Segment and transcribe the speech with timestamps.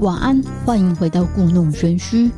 [0.00, 2.30] 晚安，欢迎回到故弄玄虚，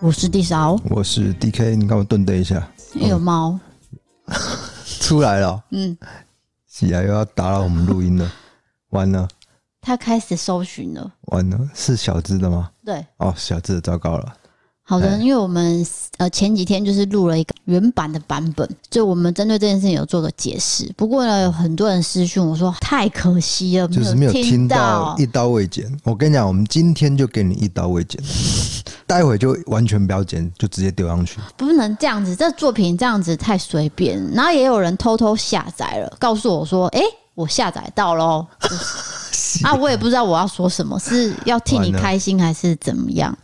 [0.00, 3.60] 我是地少，我是 DK，你看我顿的一下，有猫。
[5.00, 5.94] 出来了，嗯，
[6.66, 8.32] 喜来又要打扰我们录音了，
[8.88, 9.28] 完了，
[9.82, 12.70] 他开始搜寻了，完了，是小只的吗？
[12.82, 14.34] 对，哦，小只的，糟糕了。
[14.90, 15.86] 好的，因为我们
[16.16, 20.90] 呃前几天就是录了一个原版的版本，就我们针对这件事情有做个解释。
[20.96, 25.94] 不过呢，有很多人私讯我说太可惜了，就是没有听到一刀未剪。
[26.04, 28.18] 我跟你讲，我们今天就给你一刀未剪，
[29.06, 31.38] 待会就完全不要剪，就直接丢上去。
[31.58, 34.18] 不能这样子，这作品这样子太随便。
[34.32, 38.46] 然后也有人偷偷下载了，告诉我说：“哎、欸，我下载到喽。
[38.62, 38.70] 就
[39.32, 43.36] 是”啊，我也不知道我要说什么，是要替你开心还是怎么样？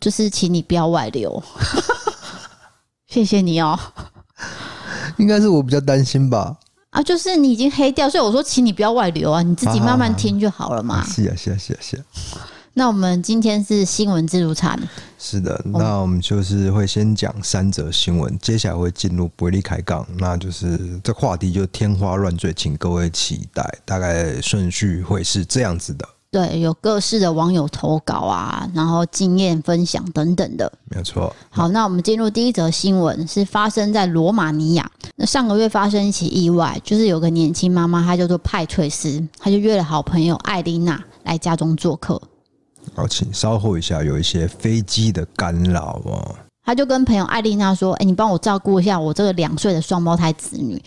[0.00, 1.42] 就是请你不要外流，
[3.08, 3.78] 谢谢你哦。
[5.16, 6.56] 应该是我比较担心吧？
[6.90, 11.04] 啊，就是你已经黑掉，所以我说请你不要外流啊，你自己慢慢听就好了嘛。
[11.04, 12.04] 是啊，是啊，是啊，是啊。
[12.74, 14.78] 那我们今天是新闻自助餐。
[15.18, 23.68] 是的，那我们就是会先讲三则新闻，接下来会进入伯利开杠，那就是这话题就天花乱坠，请各位期待。
[23.84, 26.08] 大概顺序会是这样子的。
[26.30, 31.34] 对，有各式的网友投稿啊，然后经验分享等等的，没有错。
[31.48, 34.90] 好，那我们进入第一则新闻，是发生在罗马尼亚。
[35.16, 42.20] 那上个月发生一起意外，就是有个年轻妈妈，她叫做派翠斯，她就约了好朋友艾丽娜来家中做客。
[42.94, 46.36] 好，请稍后一下，有一些飞机的干扰哦。
[46.62, 50.78] 她就跟朋友艾丽娜说：“哎，你帮我照顾一下我这个两岁的双胞胎子女。”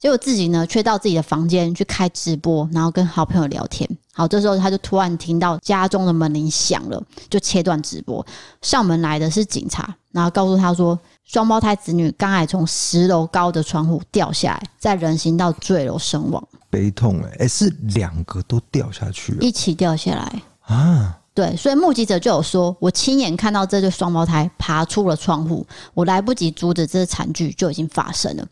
[0.00, 3.88] 结果自己呢，却到自己的房间去开直播，然后跟好朋友聊天。
[4.12, 8.24] 好，这时候他就突然听到家中的门铃响了，就切断直播。
[8.62, 16.42] 上门来的是警察，然后告诉他说，双胞胎子女刚才从十楼高的窗户掉下来，在人行道坠楼身亡。
[16.70, 21.18] 悲痛哎、欸，哎，是两个都掉下去了，一起掉下来啊？
[21.34, 25.64] 对，所以目击者就有说，我亲眼看到这对双胞胎爬出了窗户，
[25.94, 28.44] 我来不及阻止这惨剧就已经发生了。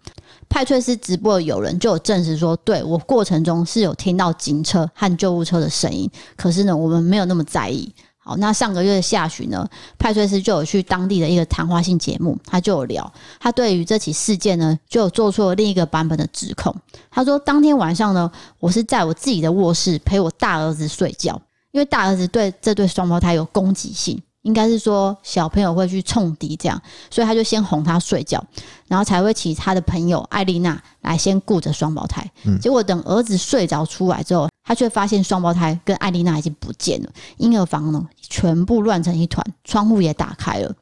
[0.48, 7.92] 派翠斯直播的友人就有证实说，对，我过程中是有听到警车和救护车的声音，可是呢，我们没有那么在意。
[8.18, 9.68] 好，那上个月下旬呢，
[9.98, 16.74] 派翠斯就有去当地的一个谈话性节目，他就有聊，他对于这起事件呢，就有做出了另一个版本的指控。
[17.08, 21.40] 他说，当天晚上呢，我是在我自己的卧室陪我大儿子睡觉，
[21.70, 24.20] 因为大儿子对这对双胞胎有攻击性。
[24.46, 26.80] 应该是说小朋友会去冲敌这样，
[27.10, 28.42] 所以他就先哄他睡觉，
[28.86, 32.24] 然后才会请他的朋友艾丽娜来先顾着双胞胎。
[32.60, 40.72] 结果等儿子睡着出来之后，他却发现双胞胎跟艾丽娜已经不见了，婴儿房呢全部乱成一团，窗户也打开了。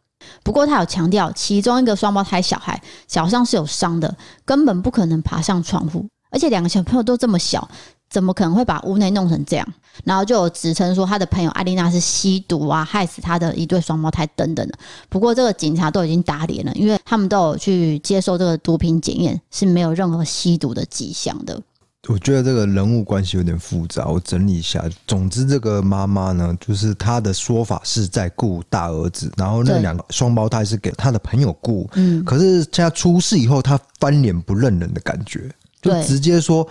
[0.43, 4.15] 不过他有强调，其中一个双胞胎小孩脚上是有伤的，
[4.45, 7.67] 根本不可能爬上窗户，而且两个小朋友都这么小。
[8.15, 9.67] 怎么可能会把屋内弄成这样？
[10.05, 14.79] 然后就有指称说他的朋友艾丽娜是吸毒啊，害死他的一对双胞胎等等的。
[15.09, 21.61] 不过这个警察都已经打脸了，因为他们都有去接受这个毒品检验，是没有任何吸毒的迹象的。
[22.07, 24.85] 我觉得这个人物关系有点复杂，我整理一下。
[25.09, 31.91] 总之，这个妈妈呢，就是她的说法是在雇大儿子，然后那两个双胞胎是给她的朋友雇。
[31.95, 35.51] 嗯，可是现在出事以后，她翻脸不认人的感觉，
[35.83, 36.65] 就直接说。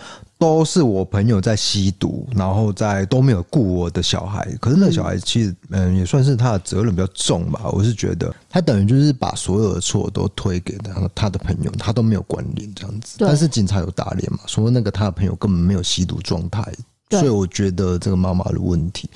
[0.44, 4.46] 都是我朋友在吸毒，然后在都没有顾我的小孩。
[4.60, 7.62] 可是那个小孩其实，嗯，也算是他的责任比较重吧。
[7.72, 13.16] 我是觉得他等于就是把所有的错都推给他他的朋友，他都没有关联这样子。
[13.20, 16.62] 但是警察有打脸嘛，说那个他的朋友根本没有吸毒状态，
[17.10, 19.10] 所以我觉得这个妈妈的问题。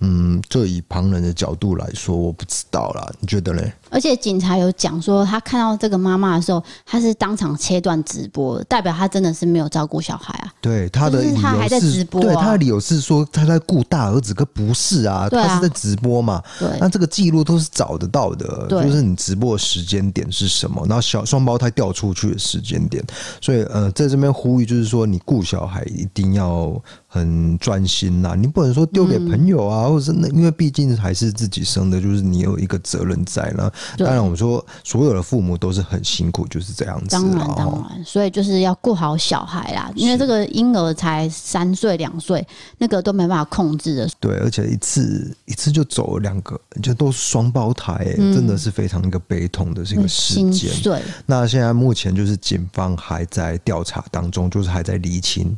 [0.00, 3.72] 嗯，就以旁人的角度来说，我不知道啦，你觉得嘞？
[3.88, 10.52] 而且警察有讲说，他看到这个妈妈的时候，他是当场切断直播，代表他真的是没有照顾小孩啊。
[10.60, 16.42] 对，他的理由是，他还在直播啊，对，他的理由是说他在顾大儿子，可不是啊，他是在直播嘛。
[16.58, 23.02] 对，那这个记录都是找得到的，就是你直播的时间点是什么，然后小双胞胎掉出去的时间点。
[23.40, 26.70] 所以，呃，在这边呼吁就是说，你顾小孩一定要
[27.16, 33.72] 很专心呐，你不能说丢给朋友啊，或者是那，因为毕竟还是自己生的，就是你有一个责任在了。
[33.96, 37.06] 当然，我们说所有的父母都是很辛苦，就是这样子。
[37.10, 42.46] 当然，当然，所以就是要顾好小孩啦，因为这个婴儿才三岁两岁，
[42.78, 44.08] 那个都没办法控制的。
[44.20, 50.70] 对，而且一次一次就走了两个，就都是双胞胎，欸，真的是非常一个悲痛的这个事件。
[50.82, 55.56] 对，那现在目前就是警方还在调查当中，就是还在厘清。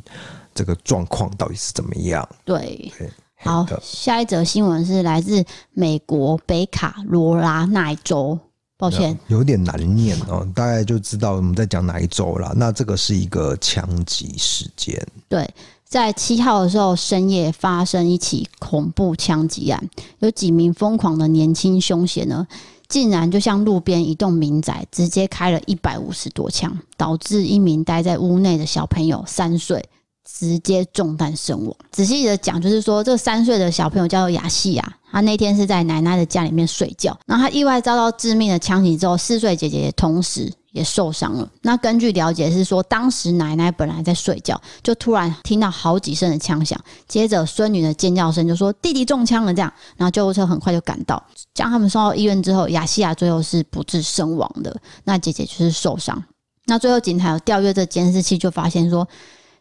[0.53, 2.27] 这个状况到底是怎么样？
[2.45, 2.91] 对，
[3.37, 8.37] 好，下一则新闻是来自美国北卡罗拉纳州，
[8.77, 12.53] 抱歉，有点难念哦，大概就知道我们在讲哪一州了。
[12.55, 15.49] 那这个是一个枪击事件，对，
[15.85, 22.45] 在七号的时候深夜发生一起恐怖枪击案，有几名疯狂的年轻凶嫌呢，
[22.87, 29.88] 竟然就像路边一栋民宅，直接开了一百五十多枪，导致一名待在屋内的小朋友三岁
[30.37, 31.75] 直接中弹身亡。
[31.91, 41.49] 仔细的讲，就是说这三岁的小朋友叫做亚西亚，他那天是在奶奶的家里面睡觉，然后他意外遭到致命的枪击之后，四岁姐姐也同时也受伤了。
[41.63, 51.21] 那根据了解是说，当时奶奶本来在睡觉，就突然听到好几声的枪响，接着孙女的尖叫声就说弟弟中枪了这样，然后救护车很快就赶到，
[51.53, 56.23] 将他们送到医院之后，亚西亚最后是不治身亡的，那姐姐就是受伤。
[56.65, 59.07] 那最后警察有调阅这监视器，就发现说，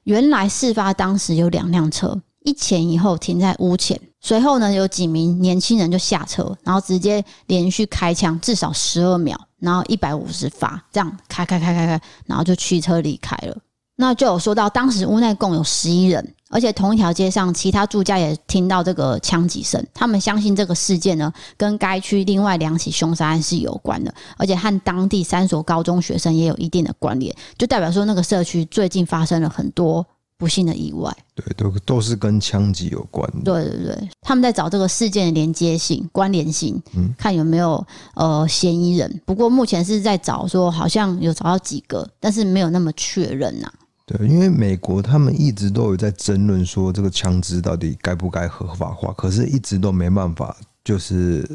[0.08, 4.00] 原来事发当时有两辆车一前一后停在屋前。
[4.20, 13.54] 随后呢，有几名年轻人就下车，然后直接连续开枪，至少十二秒，然后一百五十发，这样开开开开开，然后就驱车离开了。
[13.96, 19.84] 那就有说到，当时屋内共有十一人，而且同一条街上其他住家也听到这个枪击声。
[19.92, 30.06] 他们相信这个事件呢，跟该区另外两起凶杀案是有关的，而且和当地三所高中学生也有一定的关联，就代表说那个社区最近发生了很多。
[30.40, 33.40] 不幸的意外，对，都都是跟枪击有关的。
[33.42, 37.84] 对对对，他们在找这个事件的连接性、关联性，嗯，看有没有
[38.14, 39.20] 呃嫌疑人。
[39.26, 43.68] 不过目前是在找，说好像有找到几个，但是没有那么确认呐。
[44.08, 50.56] 对，因为美国他们一直都有在争论说这个枪支到底该不该合法化，可是一直都没办法。
[50.84, 51.46] 就是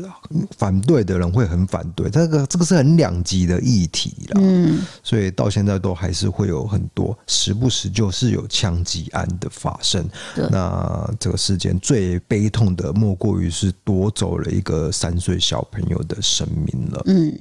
[0.56, 4.40] 反对的人会很反对，这个这个是很两极的议题啦。
[4.40, 10.08] 嗯，所以到现在都还是会有很多时不时就是有枪击案的发生。
[10.36, 17.02] 对，那这个事件最悲痛的莫过于是夺走了一个三岁小朋友的生命了。
[17.08, 17.34] 嗯，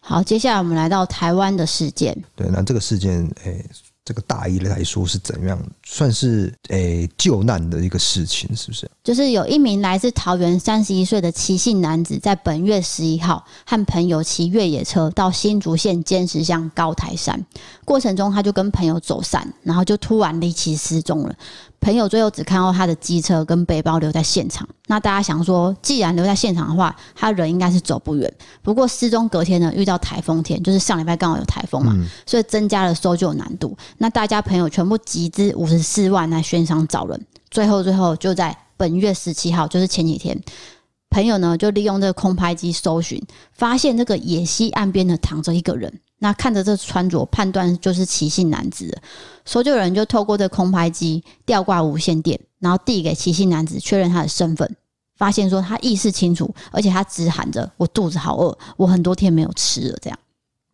[0.00, 2.20] 好，接下来我们来到台湾的事件。
[2.34, 3.70] 对，那这个事件，诶、欸。
[4.08, 5.62] 这个大意来说是怎样？
[5.84, 8.90] 算是诶救难的一个事情，是不是？
[9.04, 17.38] 就是有一名来自桃园三十一岁的骑姓男子，在本月十一号和朋友骑越野车到新竹县尖石乡高台山，
[17.84, 21.34] 过程中他就跟朋友走散，然后就突然离奇失踪了。
[21.80, 24.68] 朋友最后只看到他的机车跟背包留在现场。
[24.88, 28.32] 那大家想说，既然留在现场的话，他人应该是走不远。
[28.62, 31.96] 不过失踪隔天呢，遇到台风天，就是上礼拜刚好有台风嘛，
[32.26, 33.76] 所以增加了搜救难度。
[33.98, 37.26] 那大家朋友全部集资五十四万来悬赏找人。
[37.50, 40.38] 最后最后就在本月十七号，就是前几天，
[41.10, 43.22] 朋友呢就利用这个空拍机搜寻，
[43.52, 46.00] 发现这个野溪岸边呢躺着一个人。
[46.18, 49.00] 那看着这穿着，判断就是奇姓男子。
[49.44, 54.76] 搜救人就透过这空拍机吊挂无线电，然后递给奇姓男子确认他的身份，
[55.16, 60.18] 发现说他意识清楚，而且他直喊着：“我肚子好饿，我很多天没有吃了。”这样。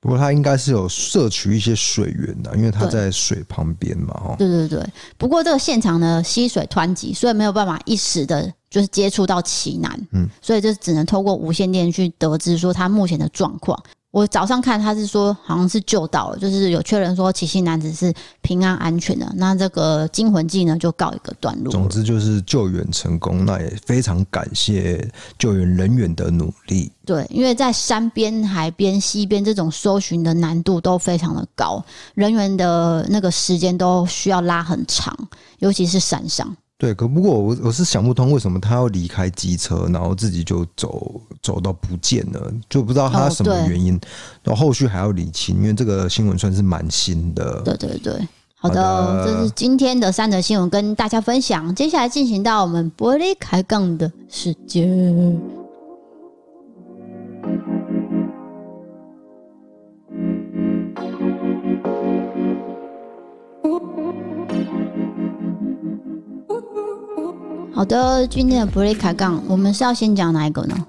[0.01, 4.13] 不过他应该是有摄取一些水源的，因为他在水旁边嘛。
[4.23, 4.87] 哦，对对对。
[5.17, 9.99] 不过这个现场呢，溪水湍急，所以没有办法一时的，就是接触到奇男。
[10.13, 13.83] 嗯，所以就只能透过无线电去得知说他目前的状况。
[14.15, 19.29] 我早上看他是说好像是救到了，就是有确认说骑行男子是平安安全的。
[19.35, 21.73] 那这个惊魂记呢就告一个段落。
[21.73, 25.05] 总之就是救援成功，那也非常感谢
[25.37, 26.93] 救援人员的努力。
[27.05, 31.85] 对，因为在山边、海边、溪边这种搜寻的难度都非常的高，
[32.15, 35.13] 人员的那个时间都需要拉很长，
[35.59, 36.57] 尤其是山上。
[36.85, 43.99] 对，可不过我我是想不通，为什么他要离开机车，然后自己就走走到不见了，就不知道他什么原因。
[44.43, 47.63] 然后后续还要理清，因为这个新闻算是蛮新的。
[47.63, 51.75] 对对对，好的，好的，这是今天的三则新闻跟大家分享。
[51.75, 55.64] 接下来进行到我们玻璃开杠的时间。
[67.75, 70.87] 好的，今天的布雷卡杠，我们是要先讲哪一个呢？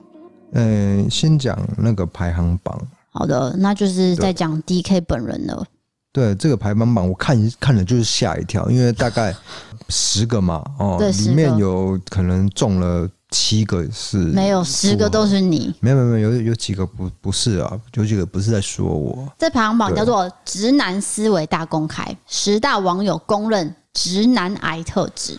[0.54, 2.80] 嗯，先讲那个排行榜。
[3.10, 5.66] 好的，那就是在讲 DK 本人了。
[6.14, 9.36] 对，这个排行榜，我看看了就是吓一跳，因为大概
[9.90, 19.28] 十个嘛，哦，里面有可能中了七个是，没有十个都是你，没有没有没有，有有几个不不是啊，有几个不是在说我。
[19.40, 25.36] 这排行榜叫做“直男思维大公开”，十大网友公认直男癌特质。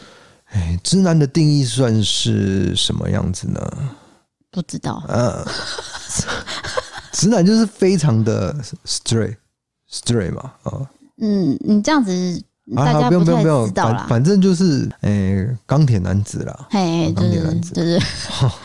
[0.56, 3.60] 哎，直男的定义算是什么样子呢？
[4.50, 5.02] 不知道。
[5.06, 5.44] 嗯，
[7.12, 10.80] 直男就是非常的 straight，straight 嘛，啊。
[11.20, 12.10] 嗯，你这样子
[12.74, 14.06] 大家不太知道啦。
[14.08, 16.68] 反正就是，哎，钢铁男子啦。
[16.70, 18.00] 嘿，钢铁男子，对对，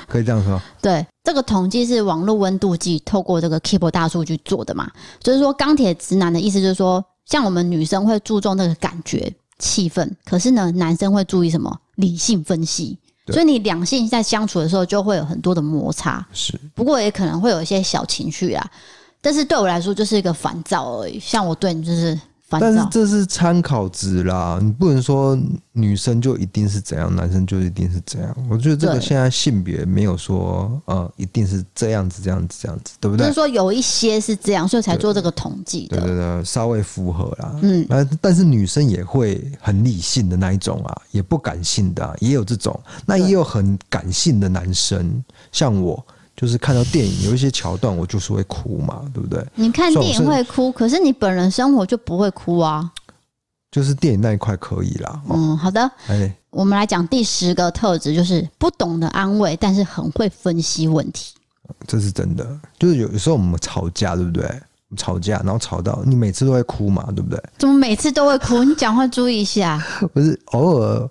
[0.07, 0.61] 可以这样说。
[0.81, 4.89] 对，这个统计是网络温度计透过这个 Keep 大数据做的嘛。
[5.19, 9.33] 就是说，钢铁直男的意思就是说，像我们女生会注重那个感觉。
[9.61, 11.79] 气氛，可是呢，男生会注意什么？
[11.95, 12.97] 理性分析。
[13.27, 16.59] 所以你两性在相处的时候就会有很多的摩擦，是。
[16.75, 18.71] 不过也可能会有一些小情绪啊，
[19.21, 21.17] 但是对我来说就是一个烦躁而已。
[21.19, 22.19] 像我对你就是。
[22.59, 25.37] 但是这是参考值啦，你不能说
[25.71, 28.35] 女生就一定是怎样，男生就一定是怎样。
[28.49, 33.25] 我觉得这个现在性别没有说呃一定是这样子、这样子、这样子，对不对？
[33.25, 35.97] 就是说有一些是这样，所以才做这个统计的。
[35.97, 37.55] 对对对，稍微符合啦。
[37.61, 37.87] 嗯，
[38.19, 46.05] 但是女生也会很理性的那一种啊，也不感性的、啊、也有这种，那也有很感性的男生，像我。
[46.41, 49.45] 就是看到电影有一些桥段，我就是会哭嘛，对不对？
[49.53, 52.91] 你看电影会哭，可是你本人生活就不会哭啊。
[53.69, 55.21] 就是电影那一块可以啦。
[55.29, 55.89] 嗯，好的。
[56.07, 61.35] 哎，我们来讲第十个特质，就是不懂得安慰，但是很会分析问题。
[61.87, 62.45] 这是真的。
[62.79, 64.51] 就是有有时候我们吵架，对不对？
[64.97, 67.41] 吵架，然后吵到你每次都会哭嘛，对不对？
[67.59, 68.61] 怎么每次都会哭？
[68.63, 69.81] 你讲话注意一下。
[70.11, 71.09] 不是偶尔，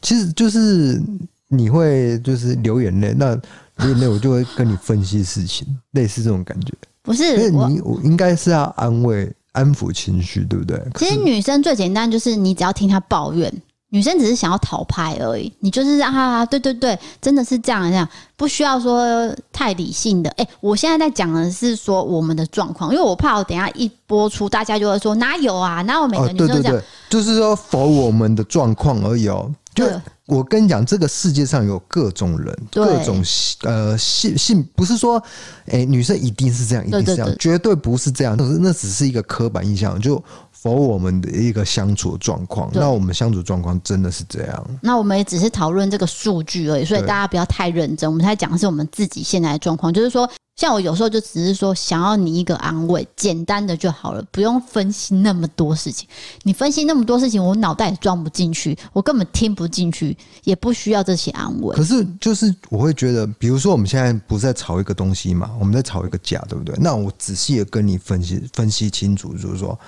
[0.00, 1.02] 其实就是
[1.48, 3.38] 你会就是流眼泪那。
[3.80, 6.72] 流眼泪我就会跟你分析事情， 类似这种感觉。
[7.02, 10.82] 不是，你我应该是要安慰、安抚情绪，对不对？
[10.94, 13.52] 其实女生最简单就是你只要听她抱怨，
[13.90, 15.52] 女生只是想要讨拍而已。
[15.60, 20.30] 你就是让她，对对对，真的是这样这样，不需要说太理性的。
[20.38, 26.60] 哎，我现在在讲的是说我们的状况，因为我怕我等一下一播出，大家就会说哪有啊，哪有每个女生这样。
[26.60, 29.52] 哦，对对对，就是说否我们的状况而已哦。
[29.76, 29.88] 就
[30.26, 33.22] 我跟你讲，这个世界上有各种人，各种
[33.62, 35.22] 呃性性，不是说
[35.66, 42.68] 哎、欸、女生一定是这样，一定是这样，绝对不是这样，那那只是一个刻板印象，就否我们的一个相处的状况。
[42.72, 44.66] 那我们相处状况真的是这样？
[44.82, 48.10] 那我们也只是讨论这个数据而已，所以大家不要太认真。
[48.10, 50.28] 我们在讲的是我们自己现在的状况，就是说。
[50.56, 56.08] 像我有时候就只是说想要你一个安慰，简单的就好了，不用分析那么多事情。
[56.44, 61.76] 你分析那么多事情，我脑袋也装不进去，我根本听不进去，也不需要这些安慰。
[61.76, 66.74] 可是就是我会觉得，比如说我们现在不是在吵一个东西嘛，我们在吵一个架，对不对？
[66.78, 69.78] 那我仔细的跟你分析分析清楚，就是说。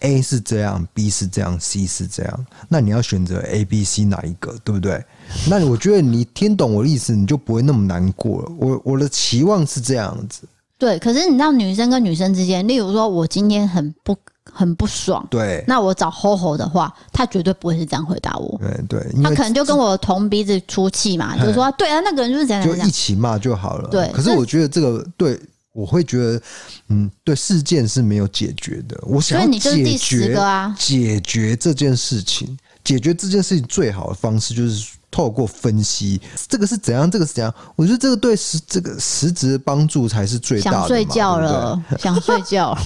[0.00, 5.02] A 是这样，B 是这样，C 是这样，那你要选择 A、B、C 哪一个，对不对？
[5.48, 8.52] 那我觉得你听懂我的意思，你就不会那么难过了。
[8.58, 10.42] 我我的期望是这样子。
[10.78, 18.60] 对，可是你知道，女生跟女生之间，例如说我今天很不很不爽，对，那我找 HoHo 的话，他绝对不会是这样回答我。
[18.60, 23.88] 对对，他可能就跟我同鼻子出气嘛，就是说，对啊，那个人就是这样，就一起骂就好了。
[23.88, 25.40] 对，可是我觉得这个对。
[25.72, 26.40] 我会觉得，
[26.88, 28.98] 嗯，对，事件是没有解决的。
[29.02, 37.50] 我想要解决，所以你就是第十个啊，解决这件事情，解决这件事情最好的方式就是透过分析，这个是怎样，这个是怎样。
[37.74, 40.76] 我觉得这个对实这个实质的帮助才是最大的。
[40.76, 42.76] 想睡觉了，想睡觉，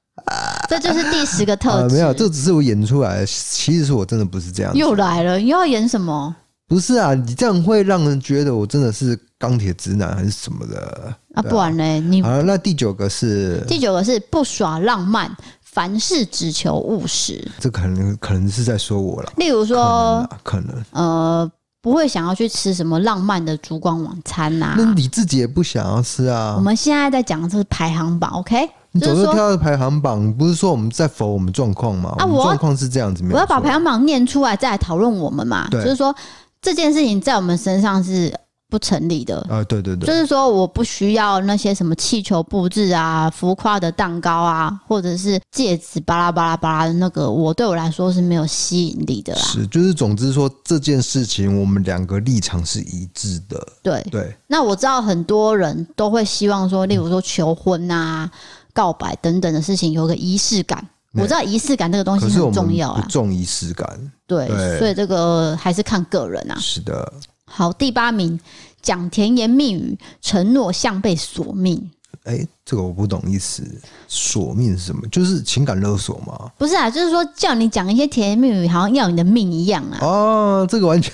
[0.68, 1.76] 这就是第十个特质。
[1.78, 4.76] 呃，没有，这只是我演出来的，其实是我真的不是这样。
[4.76, 6.36] 又来了，你又要演什么？
[6.68, 11.40] 不是啊，你这样会让人觉得我真的是钢铁直男还是什么的啊？
[11.40, 12.00] 不然呢？
[12.00, 17.50] 你好，那第九个是第九个是不耍浪漫，凡事只求务实。
[17.58, 19.32] 这可能可能是在说我了。
[19.36, 21.50] 例如说，可能，可能呃，
[21.82, 24.74] 不会想要去吃什么浪漫的烛光晚餐呐、啊？
[24.76, 26.54] 那你自己也不想要吃啊？
[26.56, 28.68] 我们现在在讲的是排行榜，OK？
[28.92, 32.14] 你总是挑的排行榜，不是说我们在否我们状况吗？
[32.18, 35.68] 啊，我状况是这样子，我要把排行榜念出来，再来讨论我们嘛？
[35.70, 36.14] 对，就是说。
[36.62, 38.30] 这件事情在我们身上是
[38.70, 39.62] 不成立的啊！
[39.64, 49.40] 对对对，就是说我不需要那些什么气球布置啊、浮夸的蛋糕啊，或者是戒指巴拉巴拉巴拉的那个，我对我来说是没有吸引力的啦。
[49.40, 53.66] 是，就是总之说这件事情，我们两个立场是一致的。
[53.82, 54.34] 对对。
[54.46, 58.30] 那我知道很多人都会希望说，例如说求婚啊、
[58.72, 60.86] 告白等等的事情，有个仪式感。
[61.14, 63.84] 我知道仪式感这个东西很重要啊，重仪式感。
[64.28, 66.56] 对，对，所以这个还是看个人啊。
[66.60, 67.12] 是的。
[67.52, 68.38] 好，第八名，
[68.80, 71.90] 讲甜言蜜语，承诺像被索命。
[72.24, 73.64] 哎、欸，这个我不懂意思。
[74.06, 75.02] 索命是什么？
[75.08, 76.50] 就是情感勒索吗？
[76.56, 79.98] 不是啊，就是说叫你讲一些甜言蜜语，好像要你的命一样啊。
[80.00, 81.12] 哦，这个完全，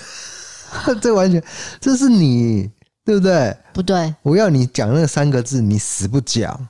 [1.01, 1.43] 这个完全，
[1.81, 2.69] 这是你
[3.03, 3.57] 对不对？
[3.73, 6.67] 不对，我要你讲那三个字，你死不讲。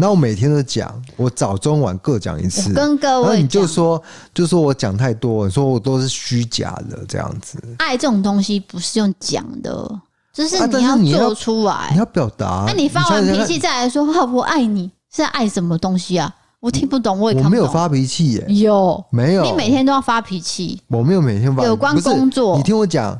[0.00, 2.72] 那我每天都讲，我早中晚各讲一次。
[2.72, 4.02] 跟各位，然后你就说，
[4.32, 7.62] 就说我讲太多，你说我都是虚假的这样子。
[7.78, 10.00] 爱这种东西不是用讲的，
[10.32, 10.66] 就是
[10.96, 12.64] 你要做出来，啊、你要表达。
[12.66, 14.02] 那你发完脾气再来说
[14.32, 16.34] “我爱你”，是爱什么东西啊？
[16.60, 17.58] 我听不懂，我也看不懂。
[17.58, 19.44] 我没有发脾气耶，有没有？
[19.44, 20.80] 你每天都要发脾气？
[20.88, 21.64] 我没有每天发。
[21.64, 23.18] 有关工作，你听我讲，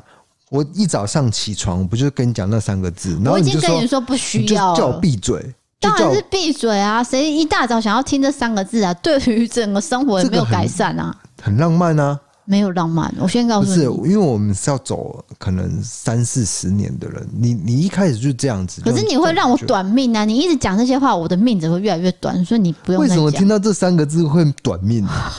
[0.49, 3.19] 我一早上起床，我不就跟你讲那三个字？
[3.23, 5.53] 然后你已经跟你说不需要，叫我闭嘴。
[5.81, 7.03] 当然是闭嘴啊！
[7.03, 8.93] 谁一大早想要听这三个字啊？
[8.95, 11.13] 对于整个生活也没有改善啊！
[11.41, 12.19] 很浪漫啊！
[12.45, 13.13] 没有浪漫。
[13.19, 20.23] 我先告诉你，不是，因为我们是要走可能三四十年的人，你你一开始就这样子，可是你会让我短命啊！
[20.23, 23.01] 你一直讲这些话，我的命只会越来越短，所以你不用。
[23.01, 25.33] 为什么听到这三个字会短命啊？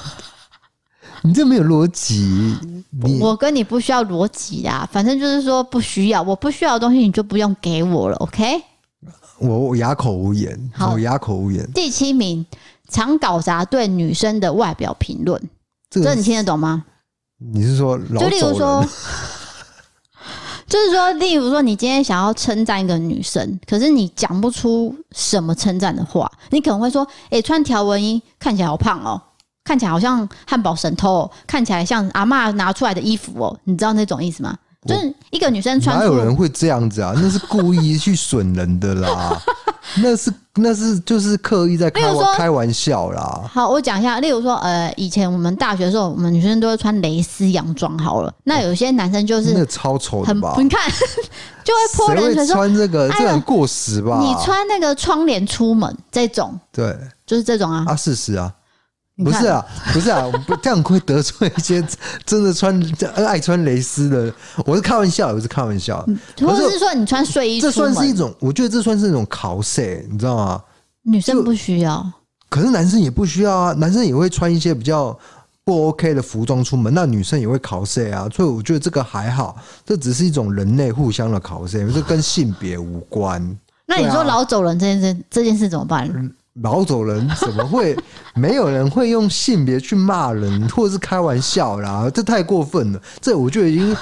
[1.22, 2.56] 你这没有逻辑。
[3.20, 8.60] 我跟你不需要逻辑啊，反正就是说不需要，我不需要的东西你就不用给我了，OK？
[9.42, 11.68] 我我哑口无言，好，我哑口无言。
[11.72, 12.46] 第七名，
[12.88, 15.40] 常搞砸对女生的外表评论，
[15.90, 16.84] 这个你听得懂吗？
[17.38, 18.84] 你是说老，就例如说，
[20.68, 29.20] 就是说，例如说，你今天想要称赞一个女生，可是你讲不出什么称赞的话，你可能会说：“哎、欸，穿条纹衣看起来好胖哦，
[29.64, 34.56] 看起来好像汉堡神偷哦，看起来像阿嬷拿出来的衣服哦。”你知道那种意思吗？
[34.86, 37.12] 就是一个女生穿，哪有人会这样子啊？
[37.16, 39.40] 那是故意去损人的啦，
[40.02, 43.42] 那是那是就是刻意在开玩开玩笑啦。
[43.48, 47.96] 好，我讲一下，例如说，呃，以前我们大学的时候，我们女生都会穿蕾丝洋装。
[47.96, 50.54] 好了，那有些男生就是那超丑的吧？
[50.58, 50.80] 你 看，
[51.62, 54.18] 就会泼冷水说穿这个，这很过时吧？
[54.20, 58.52] 你穿那个窗帘出门这种，对，就是这种啊啊，事实啊。
[59.16, 61.84] 不是啊，不是啊，我不 这样会得罪一些
[62.24, 62.82] 真的穿
[63.14, 64.32] 爱穿蕾丝的。
[64.64, 66.04] 我是开玩笑，我是开玩笑。
[66.40, 70.62] 或者是说你穿睡衣，这算是一种，我觉得这算是一种 cos，你知道吗？
[71.02, 72.04] 女生不需要，
[72.48, 73.72] 可是男生也不需要啊。
[73.74, 75.16] 男生也会穿一些比较
[75.64, 78.26] 不 OK 的服装出门，那女生也会 cos 啊。
[78.32, 83.58] 所以我觉得这个还好，这只是一种人类互相的 cos，这跟性别无关。
[83.86, 86.08] 那你说老走人这件事，这件事怎么办？
[86.60, 87.96] 老走人怎么会
[88.34, 92.10] 没有人会用性别去骂人，或者是开玩笑啦？
[92.12, 93.96] 这太过分了，这我觉得已经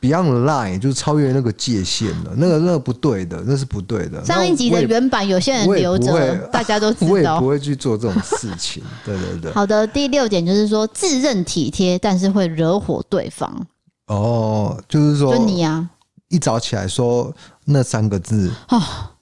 [0.00, 2.32] beyond the line，就是超越那个界限了。
[2.36, 4.24] 那个那个不对的，那是不对的。
[4.24, 7.10] 上一集的原版有些人留着，大家都知道。
[7.10, 8.84] 我也不会去做这种事情。
[9.04, 9.52] 对对对。
[9.52, 13.66] 好的，第六点就是说自认体贴，但是会惹火对方。
[14.06, 15.90] 哦，就是说，就你啊。
[16.28, 17.32] 一早起来说
[17.66, 18.50] 那三个字，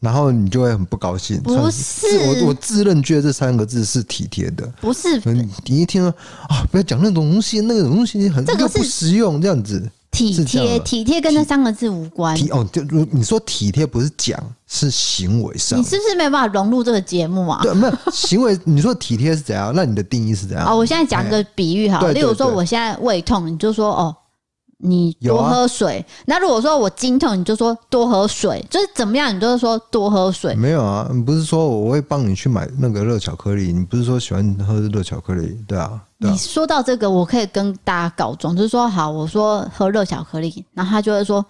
[0.04, 1.40] 然后你就会很不高兴。
[1.42, 4.70] 不是，我我自认觉得这三个字是体贴的。
[4.80, 5.18] 不是，
[5.64, 6.10] 你一听说
[6.48, 9.90] 啊，不要讲那种东西，那个东西很这个不实用，这样子。
[10.10, 12.38] 体贴，体贴跟那三个字无关。
[12.50, 14.38] 哦，就你说体贴不是讲，
[14.68, 15.76] 是行为上。
[15.76, 17.58] 你是不是没有办法融入这个节目啊？
[17.62, 18.56] 对，没有行为。
[18.62, 19.72] 你说体贴是怎样？
[19.74, 20.68] 那你的定义是怎样？
[20.68, 24.14] 哦，我现在讲个比喻哈，例如说我现在胃痛，你就说哦。
[24.78, 25.98] 你多喝水。
[25.98, 30.54] 啊、那如果说我经痛，你就说多喝水，就是怎么样，你就是说多喝水。
[30.54, 33.72] 没有啊，你不是说我会帮你去买那个热巧克力？
[33.72, 35.56] 你不是说喜欢喝热巧克力？
[35.66, 36.32] 对啊，对啊。
[36.32, 41.44] 你说到这个，我可以跟大家告状，就是说好，我说喝热巧克力，然后他就会说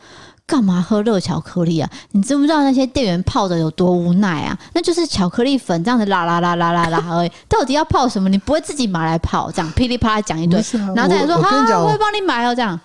[0.47, 1.91] 干嘛喝热巧克力啊？
[2.13, 4.59] 你知不知道那些店员泡的有多无奈啊？
[4.75, 8.29] 那就是巧克力粉这样子啦啦啦啦啦啦而已，到底要泡什么？
[8.29, 12.79] 你不会自己买来泡，这样噼里啪啦讲一堆，啊、然后再来说好，我会帮你买哦，这样。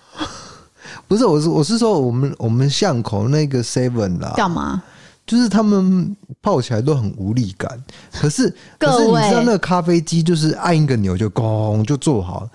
[1.06, 4.82] 不是，我是我是说，我们我们巷口那个 Seven 啦，干嘛？
[5.26, 7.70] 就是他们泡起来都很无力感。
[8.10, 12.48] 可是，可是你知道那个咖啡机就是按一个钮就咣就做好。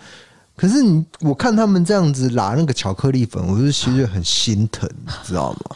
[0.55, 5.75] 可是你我看他们这样子拉那个巧克力粉，我就其实很心疼，你知道吗？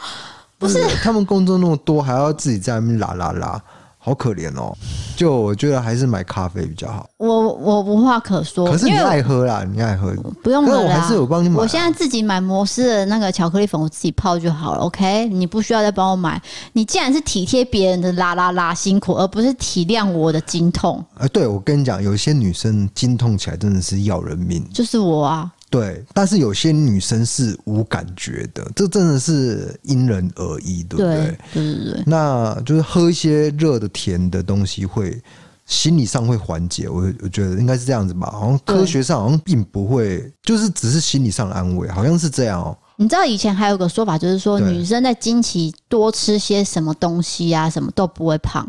[0.58, 3.62] 不是，他们工作那么多，还要自己在那边拉拉拉。
[4.02, 4.74] 好可怜哦，
[5.18, 7.08] 就我觉得还是买咖啡比较好。
[7.18, 11.58] 我我无话可说，可是你爱喝啦，你爱喝，不用了，我还是有帮你买。
[11.58, 14.80] 我现在自己买摩斯的那个巧克力粉，我自己泡就好了。
[14.80, 16.42] OK，你不需要再帮我买。
[16.72, 21.04] 你既然是体贴别人的啦啦啦辛苦，而不是体谅我的经痛。
[21.16, 25.52] 啊，对，我跟你讲，有些女生经痛起来真的是要人命，就是我啊。
[25.70, 31.38] 对，但是有些女生是无感觉的，这真的是因人而异，对不对？
[31.54, 32.04] 对对对。
[32.06, 35.22] 那就是喝一些热的、甜的东西，会
[35.66, 36.90] 心理上会缓解。
[36.90, 38.32] 我我觉得应该是这样子吧。
[38.32, 42.76] 好像科学上好像并不会，就是只是心理上的安慰，好像是这样哦。
[42.96, 48.68] 你知道以前还有个说法，就是说女生在经期多吃些什么东西啊，什么都不会胖。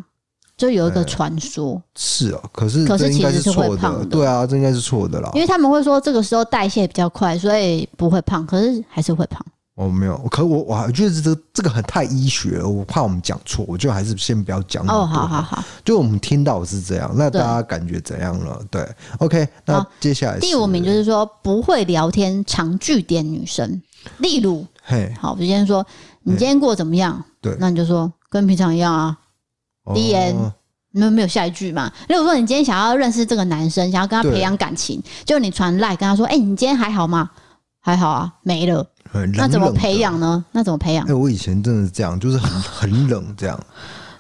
[0.60, 5.30] 就有一个传说，是啊，可是可是其实是会胖的，对啊，这应该是错的啦。
[5.32, 9.42] 因为他们会说这个时候代谢比较快，所以不会胖，可是还是会胖。
[9.76, 14.84] 哦，没有，可我我还觉得这这个很太医学了，我怕我们讲错，我就还是先不要讲。
[14.84, 18.62] 哦，好好好，就我们听到是这样，那大家感觉怎样了？
[18.70, 23.80] 对，OK，那接下来第五名就是说不会聊天，常句点女生，
[24.18, 25.86] 例如，嘿，好，我今天说
[26.24, 27.24] 你今天过得怎么样？
[27.40, 29.16] 对，那你就说跟平常一样啊。
[29.94, 30.14] 第一
[30.92, 31.90] 没有没有下一句嘛？
[32.08, 37.30] 如果说，你今天想要认识这个男生，想要跟他培养感情，就你传赖跟他说：“哎，你今天还好吗？”
[37.82, 38.86] 还好啊，没了。
[39.34, 40.44] 那怎么培养呢？
[40.52, 41.06] 那怎么培养？
[41.08, 43.58] 哎，我以前真的是这样，就是很很冷，这样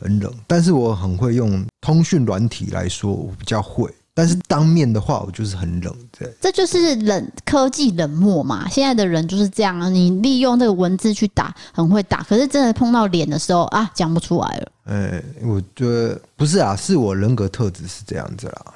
[0.00, 0.32] 很冷。
[0.46, 3.92] 但是我很会用通讯软体来说，我比较会。
[4.20, 8.68] 但是当面的话，我就是很冷，对，这就是冷科技冷漠嘛。
[8.68, 14.72] 现在的人就是这样啊，你利用这个文字去打，很会打，可是真的碰到脸的时候啊，讲不出来了。
[14.84, 18.74] 哎，我觉得不是啊，是我人格特质是这样子啦。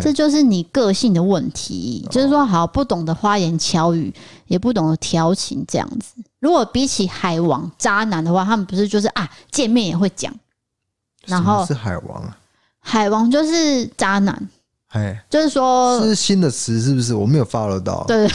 [0.00, 4.10] 这就是你个性的问题，就是说，好不懂得花言巧语，
[4.46, 6.14] 也不懂得调情这样子。
[6.40, 10.34] 如果比起海王渣男的话，他们不是就是啊，见面也会讲。
[11.26, 12.38] 然后是海王啊，
[12.80, 14.48] 海王就是渣男，
[14.88, 17.14] 哎，就是说是新的词是不是？
[17.14, 18.28] 我没有 follow 到，对，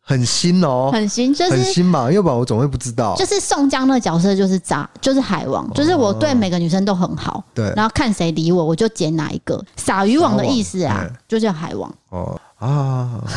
[0.00, 3.14] 很新哦，很新，就是很新嘛，要不然我总会不知道。
[3.16, 9.64] 就是宋江那角色就是渣，就是海王，就是我对每个女生都很好，对，然后看谁理我，我就捡哪一个。
[9.76, 11.92] 撒渔网的意思啊，就叫海王。
[12.10, 13.20] 哦啊。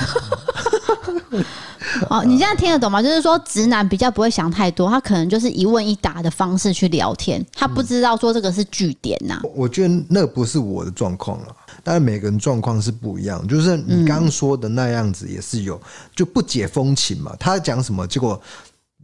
[2.10, 3.02] 哦，你这样听得懂吗？
[3.02, 9.42] 就是说，直男比较不会想太多，他可能就是一问一答的方式去聊天，他不知道说这个是句点呐、啊。
[9.56, 13.46] 我觉得那不是我的状况了，但是每个人状况是不一样。
[13.48, 15.80] 就是你刚刚说的那样子也是有，
[16.16, 17.36] 就不解风情嘛。
[17.40, 18.40] 他讲什么，结果，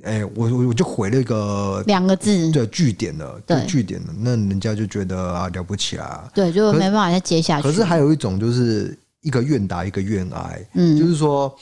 [0.04, 7.68] 哎，我我我就回了一个两个字，对，句点了，对，句点了，那人家就觉得啊了不起啊，对，就没办法再接下去。
[7.68, 11.54] 可是还有一种就是一个愿打一个愿挨，嗯，就是说。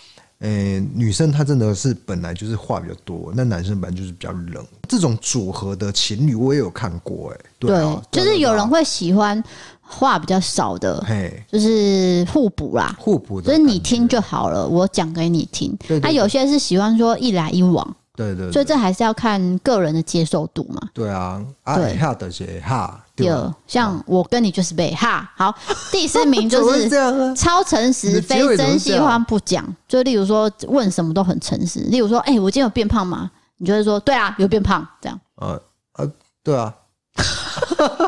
[0.44, 4.66] 诶、欸，女生她真的是本来就是话比较多，那男生本来就是比较冷。
[4.90, 9.42] 这种组合的情侣我也有看过、欸，哎，对，就是有人会喜欢
[9.82, 15.76] 话比较少的，嘿，就是互补啦，互补，就是你听就好了，我讲给你听。
[16.02, 17.96] 他有些是喜欢说一来一往。
[18.16, 20.90] 对对，对，所以这还是要看个人的接受度嘛。
[20.94, 21.44] 对啊，
[21.76, 23.04] 对，哈的些哈。
[23.16, 25.32] 第二，像我跟你就是被哈。
[25.36, 25.54] 好，
[25.92, 26.90] 第四名就是
[27.36, 29.66] 超诚实，非真心话不讲。
[29.88, 31.80] 就例如说，问什么都很诚实。
[31.82, 33.30] 例如说，哎，我今天有变胖吗？
[33.58, 34.88] 你就会说，对啊，有变胖。
[35.02, 35.20] 这样。
[35.36, 35.62] 呃
[35.98, 36.12] 呃，
[36.44, 36.74] 对啊。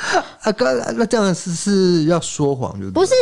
[0.42, 2.90] 啊哥，那这样是是要说谎就？
[2.90, 3.12] 不是。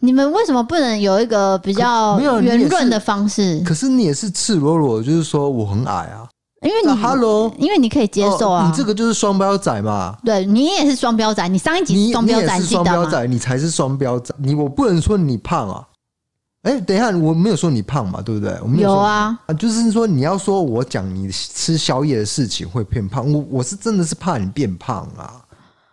[0.00, 3.60] 你们为什么不能有一个比较圆润的方式？
[3.64, 6.28] 可是你也是赤裸裸，就是说我很矮啊。
[6.62, 8.68] 因为你，Hello，因为你可以接受啊。
[8.68, 10.16] 你这个就是双标仔嘛？
[10.24, 11.46] 对，你也是双标仔。
[11.46, 14.34] 你上一集是双标仔，你是双标仔，你才是双标仔。
[14.38, 15.84] 你我不能说你胖啊。
[16.62, 18.58] 哎，等一下，我没有说你胖嘛，对不对？
[18.60, 25.40] 我没有，有啊，就是说你要说我讲你吃宵夜的事情会变胖，我我是真的是怕你变胖啊。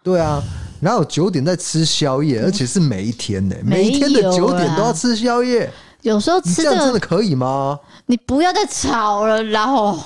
[0.03, 0.41] 对啊，
[0.79, 5.71] 然后九点在吃宵夜，而且是每一天呢，每一天的九点都要吃宵夜。
[6.01, 7.79] 有时候吃这样真的可以吗？
[8.05, 9.97] 你不要再吵了，然后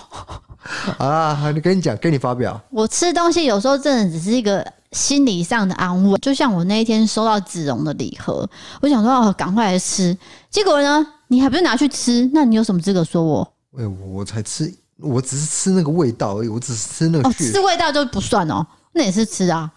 [0.98, 2.60] 啊，你跟你讲，跟你发表。
[2.70, 8.50] 我吃东西有时候真的只是一个心理上的安慰，就像我那一天收到子荣的礼盒，
[8.82, 10.18] 我想说哦，赶快来吃，
[10.50, 12.30] 结果呢，你还不是拿去吃？
[12.34, 13.54] 那你有什么资格说我？
[13.78, 17.28] 哎，我才吃，我只是吃那个味道而已，我只是吃那个。
[17.28, 19.70] 哦，吃味道就不算哦，那也是吃啊。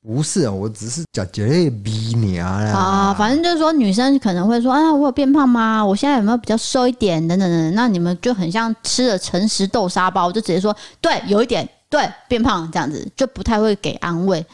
[0.00, 2.48] 不是，我只是讲觉得逼你啊。
[2.48, 5.84] 啊，反正就是说，女生可能会说啊，我有变胖吗？
[5.84, 7.20] 我现在有没有比较瘦一点？
[7.26, 7.74] 等等等等。
[7.74, 14.44] 那你们就很像吃了诚实豆沙包，就直接说对，有一点对变胖这样子，就不太会给安慰。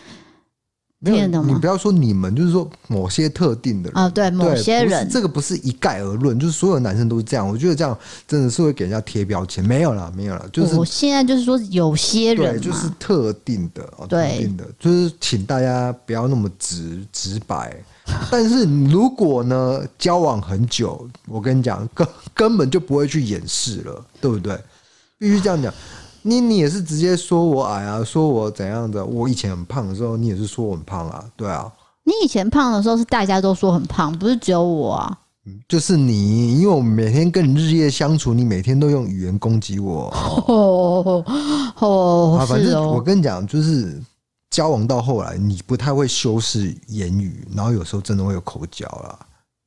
[1.04, 7.46] 没有，你不要说你们，就是说某些特定的人啊，对，某些人，这个不是一概而论，就是所有男生都是这样。
[7.46, 9.64] 我觉得这样真的是会给人家贴标签。
[9.64, 17.76] 没有了，没有了，就是我现在就是说有些人，对，就是特定的，特定的，就是请大家不要那么直直白。
[18.30, 24.58] 但是如果呢，交往很久，我跟你讲，根根本就不会去掩饰了，对不对？
[25.18, 25.72] 必须这样讲。
[26.26, 29.04] 你你也是直接说我矮啊，说我怎样的？
[29.04, 31.70] 我以前很胖的时候，你也是说我很胖啊，对啊。
[32.02, 35.18] 你以前胖的时候是大家都说很胖，不是只有我啊。
[35.68, 40.08] 就是你，因为我每天跟你日夜相处，你每天都用语言攻击我。
[40.48, 41.24] 哦
[41.78, 44.00] 哦，啊，反正我跟你讲，就是
[44.48, 49.18] 交往到后来，你不太会修饰言语，然后有时候真的会有口角啦。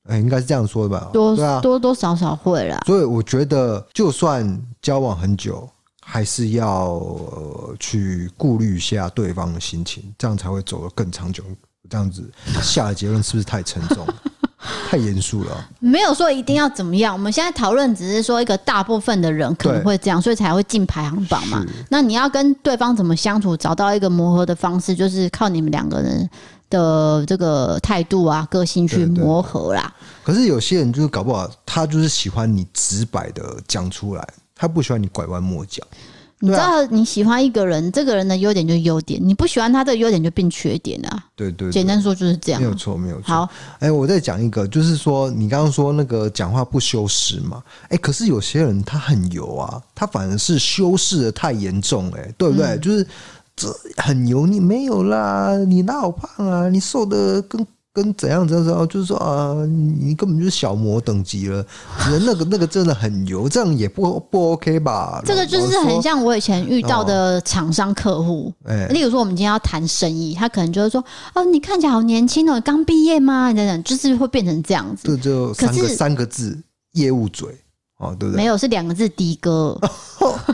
[0.10, 1.10] 哎，应该是这样说的吧？
[1.13, 2.80] 多啊，多多少少会啦。
[2.88, 5.70] 所以我觉得，就算交往很久。
[6.10, 11.43] 还是要呃去顾虑一下对方的心情，这样才会走得更长久。
[11.89, 12.30] 这样子
[12.62, 14.06] 下的结论是不是太沉重、
[14.89, 15.70] 太严肃了？
[15.80, 17.13] 没有说一定要怎么样。
[17.13, 21.65] 我们现在讨论只是说一个大部分的人可能会这样，所以才会进排行榜嘛。
[21.89, 26.30] 那你要跟对方怎么相处，找到一个磨合的方式，就是靠你们两个人
[26.70, 29.93] 的这个态度啊、个性去磨合啦。
[30.24, 34.28] 可是有些人就是搞不好，他就是喜欢你直白的讲出来。
[34.58, 35.84] 他不喜欢你拐弯抹角，
[36.39, 41.24] 你知道你喜欢一个人，这个人的优点就是优点，你不喜欢他的优点就变缺点了。
[41.36, 43.28] 对对，简单说就是这样，没有错，没有错。
[43.28, 52.78] 好，哎，我再讲一个，就是说你刚刚说那个讲话不修饰嘛，哎，可是有些人他很油啊，他反而是修饰的太严重，哎，对不对？
[52.80, 53.06] 就是
[53.56, 56.70] 这很油腻，没有啦，你哪好胖啊？
[56.70, 57.65] 你瘦的跟
[57.97, 61.65] 跟怎样怎样怎样，就是说啊，你根本就是小魔等级了，
[62.21, 65.19] 那个那个真的很油，这样也不不 OK 吧？
[65.25, 73.51] 这个就是很像我以前遇到的厂商客户，哎、哦，例如说我们今天要谈生意，他可能就是说，哦，你看起来好年轻哦，刚毕业吗？
[73.51, 75.07] 等等，就是会变成这样子。
[75.07, 76.55] 这就三个三个字，
[76.93, 77.49] 业务嘴
[77.97, 78.38] 哦，对不对？
[78.38, 79.75] 没有，是两个字，的 哥，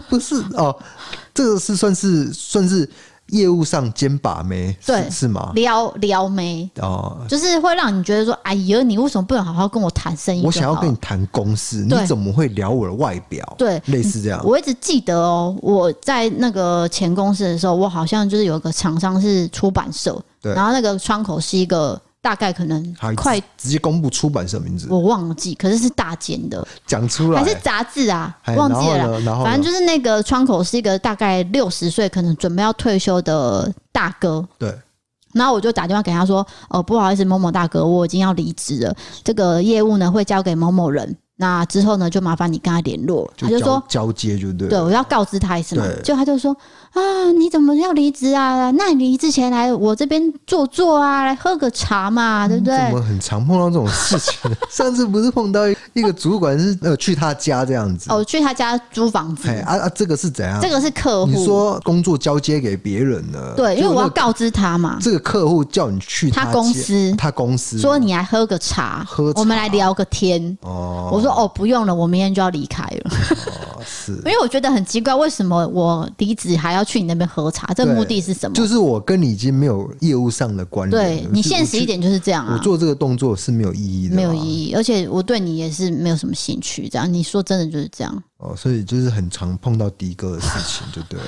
[0.08, 0.73] 不是哦，
[1.34, 2.89] 这个是算是算是。
[3.28, 5.52] 业务上兼把妹，对，是吗？
[5.56, 10.44] 撩撩妹哦，就是会让你觉得说，哎呀，你为什么不能好好跟我谈生意？
[10.46, 13.56] 我想要跟你谈公司，你怎么会聊我的外表？
[13.58, 14.40] 对，类似这样。
[14.44, 22.00] 我一直记得哦，我在那个前公司的时候，我好像就是有一个厂商是出版社，对，然后那个窗口是一个。
[22.24, 27.44] 大概可能快直接公布出版社名字，我忘记，可是是大间的，讲出来。
[27.44, 28.34] 还是杂志啊？
[28.56, 34.48] 忘记了，反正就是那个窗口是一个大概六十岁，可能准备要退休的大哥。
[34.58, 34.74] 对，
[35.34, 43.29] 然后我就打电话给他说：“哦，不好意思，某某大哥，我已经要离职了，这个业务呢会交给某某人。”那之后呢，就麻烦你跟他联络。
[43.38, 45.86] 他就说交接就对，对，我要告知他一次嘛。
[46.01, 46.56] 就他就说
[46.93, 47.01] 啊，
[47.38, 48.71] 你怎么要离职啊？
[48.71, 52.77] 那你离职前来我这边坐坐啊，来喝个茶嘛，对不对？
[52.77, 54.49] 怎么很常碰到这种事情？
[54.71, 59.49] 上次不是碰到一个主管是呃去他家这样子哦，去他家租房子。
[59.49, 60.62] 哎啊啊，这个是怎样？
[60.62, 63.53] 这个是客户，你说工作交接给别人了？
[63.58, 64.97] 对，因为我要告知他嘛。
[65.01, 70.58] 这个客户叫你去他公司，他公司说你来喝个茶，喝我们来聊个天。
[70.62, 73.12] 哦，我说哦，不用了，我明天就要离开了。
[73.76, 77.74] 哦，是， 因为我觉得很奇怪，为什么我离职还要去你那边喝茶？
[77.74, 78.56] 这目的是什么？
[78.56, 81.02] 就是我跟你已经没有业务上的关联。
[81.04, 82.54] 对，你现实一点就是这样啊。
[82.58, 86.88] 我做这个动作是没有意义的，没有意义，而且我对你也是没有什么兴趣。
[86.88, 88.24] 这样，你说真的就是这样。
[88.38, 91.26] 哦，所以就是很常碰到的哥的事情，就对了。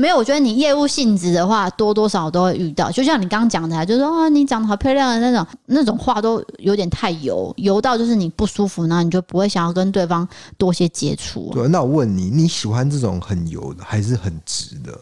[0.00, 2.88] 没有，我觉得你业务性质的话，多多少少都会遇到。
[2.88, 11.50] 就像你刚刚讲的，就是说啊，你长得好漂亮的那种，那种话都有点太油，油到就是你不舒服，然后你就不会想要跟对方多些接触。
[11.52, 14.96] 对，那我问你，你喜欢这种很油的，还是很直的？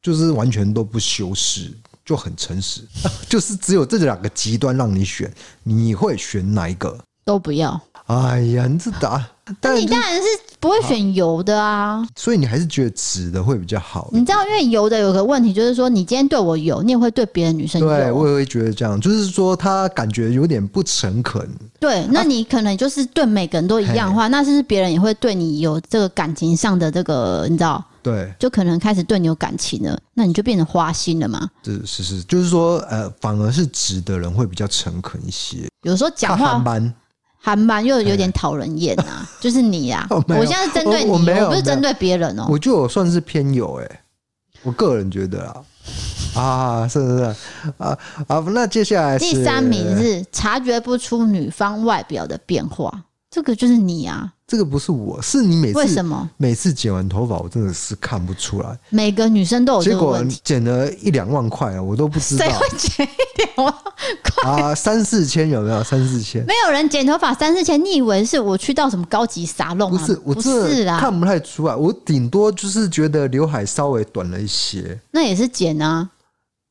[0.00, 2.82] 就是完全都不修饰，就很诚实，
[3.28, 5.28] 就是只有这两个极端让你选，
[5.64, 6.96] 你会选哪一个？
[7.24, 7.80] 都不要。
[8.06, 9.28] 哎呀，你这答，
[9.60, 10.22] 但你当然是
[10.62, 12.06] 不会选油的啊。
[12.14, 14.08] 所以你还是觉得直的会比较好。
[14.12, 17.88] 你知道，因为油的有个问题，就是说你今天对我油，你也会对别的女生油。
[17.88, 21.46] 对，我也会觉得这样，就是说他感觉有点不诚恳。
[21.80, 27.84] 对，那你可能就是对每个人都一样的话，啊、那是不是别人也会对你有这个感情上的这个，你知道？
[28.00, 31.48] 对，就可能开始对你有感情了，那你就变成花心了嘛？
[31.64, 35.68] 是是是，就是说，呃，反而是直的人会比较诚恳一些。
[35.82, 36.62] 有时候讲话。
[37.42, 40.06] 还蛮又有点讨人厌呐， 就是你呀！
[40.10, 42.46] 我现在是针对你，我不是针对别人哦。
[42.48, 44.00] 我觉得我算是偏有哎，
[44.62, 45.42] 我个人觉得
[46.34, 47.24] 啊， 啊，是是是
[47.78, 54.32] 啊啊，那接下来第三名是察觉不出女方外表的变化，这个就是你啊。
[54.52, 58.78] 这个不是我，是你每次为什么每次剪完头发，我真的是看不出来。
[58.90, 60.38] 每个女生都有这个问题。
[60.44, 62.44] 剪了一两万块，我都不知道。
[62.44, 63.74] 谁会剪一两万
[64.22, 64.74] 块 啊？
[64.74, 65.82] 三四千有没有？
[65.82, 66.44] 三四千？
[66.44, 67.82] 没有人剪头发三四千。
[67.82, 69.90] 你以为是我去到什么高级沙龙？
[69.90, 71.74] 不是，我不是啦，看不太出来。
[71.74, 75.00] 我顶多就是觉得刘海稍微短了一些。
[75.12, 76.06] 那也是剪啊。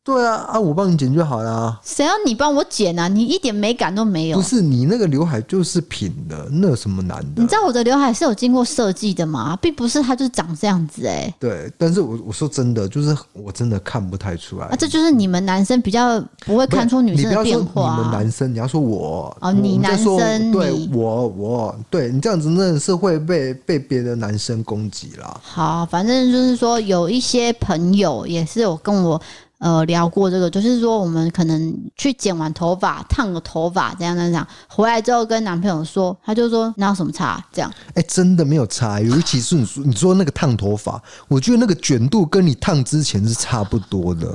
[0.04, 1.80] 对啊，啊，我帮你剪就好了。
[1.84, 3.08] 谁要你帮我剪啊？
[3.08, 4.38] 你一点美感都没有。
[4.38, 7.44] 不是你那个刘海就是平的，那有什么难的？
[7.44, 9.56] 你知道我的刘海是有经过设计的吗？
[9.62, 11.36] 并不是它就是长这样子哎、欸。
[11.40, 14.66] 对，但是我我说真的，就是我真的看不太出来。
[14.66, 17.96] 啊，这就是你们男生比较不会看出女生的变化。
[17.96, 25.40] 你们男生，你要说我哦，你男生，对我我对你这样子，真的是会被被别的男生攻击啦。
[25.44, 29.22] 好，反正就是说有一些朋友也是有跟我。
[29.62, 37.72] 呃，聊过这个，就是说我们可能去剪完头发，烫个头发，这样这样，回来之后跟男朋友说，他就说哪有什么差，这样。
[37.90, 44.28] 哎、欸，真的没有差，尤其是你说你说那个烫头发，我觉得那个卷度跟你烫之前是差不多的，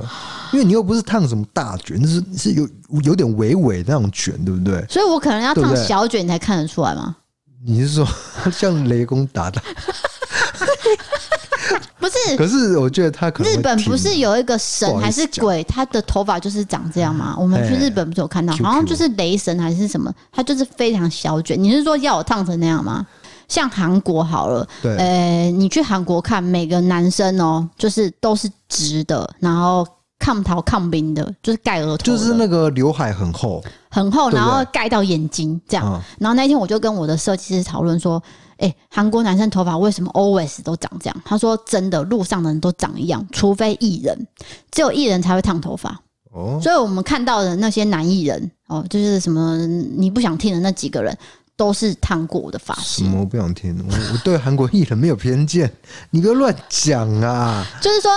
[0.53, 2.65] 因为你又不是烫什么大卷，那是是有
[3.03, 4.85] 有点微微那种卷，对不对？
[4.89, 7.17] 所以我可能要烫小卷你才看得出来吗？
[7.65, 8.07] 你是说
[8.49, 9.61] 像雷公打的？
[12.09, 17.35] 不是，可是我觉得他可能日本不是有一个神还是鬼，他的头发就是长这样吗？
[17.37, 21.61] 我们去日本不是有看到，好像就是雷神还是什么，他就是非常小卷。
[21.61, 23.05] 你是说要我烫成那样吗？
[23.47, 29.87] 像韩国好了，对，呃，你去韩国看每个男生哦，就是都是直的，然后
[30.19, 36.01] 抗桃抗冰的，就是盖额头，就是那个刘海很厚很厚，然后盖到眼睛这样。
[36.19, 38.21] 然后那天我就跟我的设计师讨论说。
[38.57, 41.21] 哎，韩国男生头发为什么 always 都长这样？
[41.25, 44.27] 他说真的，路上的人都长一样，除非艺人，
[44.71, 45.99] 只有艺人才会烫头发。
[46.31, 51.17] 哦，所以我们看到的那些男艺人哦，就是什么你不想听的那几个人，
[51.55, 53.05] 都是烫过我的发型。
[53.05, 53.77] 什么我不想听？
[53.87, 55.71] 我我对韩国艺人没有偏见，
[56.09, 57.65] 你不要乱讲啊！
[57.81, 58.11] 就是说。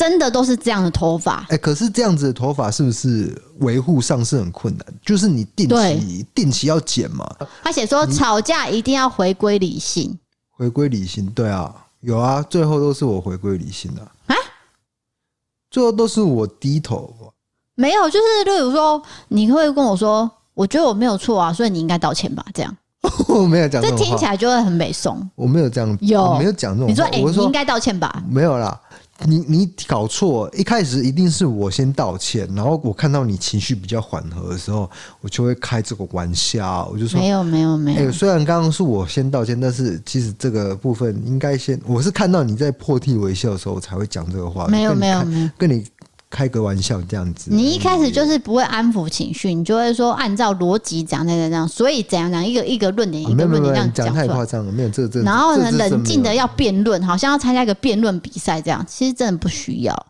[0.00, 4.86] 真的都是这样的头发，哎，可是这样子的头发是不是维护上是很困难？
[5.04, 7.30] 就是你定期定期要剪嘛。
[7.62, 10.18] 他写说吵架一定要回归理性，
[10.52, 14.34] 回归理性，对啊，有啊，最后都是我回归理性的啊，
[15.70, 17.14] 最后都是我低头。
[17.74, 22.74] 没有，就是例如说，你会跟我说，我觉得我没有错啊，所以你应该道歉吧，这样。
[23.28, 25.30] 我没有讲，这听起来就会很美颂。
[25.34, 26.88] 我没有这样，有没有讲这种？
[26.88, 28.22] 你说，哎，你应该道歉吧？
[28.30, 28.80] 没有啦。
[29.26, 38.08] 你你搞错，一开始一定是我先道歉，然后我看到你情绪比较缓和的时候，我就会开这个玩笑，我就说没有没有没有。
[38.08, 44.66] 哎，虽然刚刚是我先道歉，但是其实这个部分应该先，我是看到你在破涕为笑的时候我才会讲这个话。
[44.68, 45.84] 没有没有没有，跟你。
[46.30, 55.20] 开个玩笑这样子，你一开始就是不会安抚情绪，你就会说按照逻辑讲那个这样，所以怎样讲一个一个论点一个论点这样讲太夸张了，没有这这。
[55.22, 60.06] 然后呢，冷静的要辩论，好像要参加一个辩论比赛这样，其实真的不需要。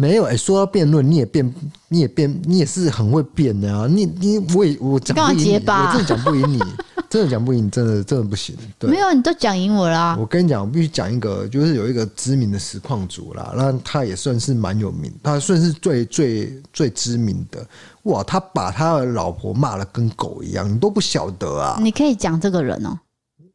[0.00, 1.54] 没有哎、欸，说到辩论，你也辩，
[1.88, 3.88] 你也辩，你也是很会辩的啊！
[3.90, 6.58] 你你我也我讲不赢你，我真的讲不赢你，
[7.10, 8.56] 真的讲不赢，真的真的不行。
[8.78, 10.16] 对，没有，你都讲赢我啦！
[10.16, 17.66] 我跟你讲，我必须讲一个，就是有一个知名的实况主啦，那他也算是蛮有名，他算是最最最知名的。
[18.04, 21.76] 哇，他把他的老婆骂得跟狗一样，你都不晓得啊！
[21.82, 22.98] 你可以讲这个人哦、喔，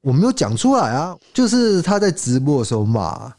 [0.02, 3.32] 我没有讲出来啊，就是他在直播的时候骂。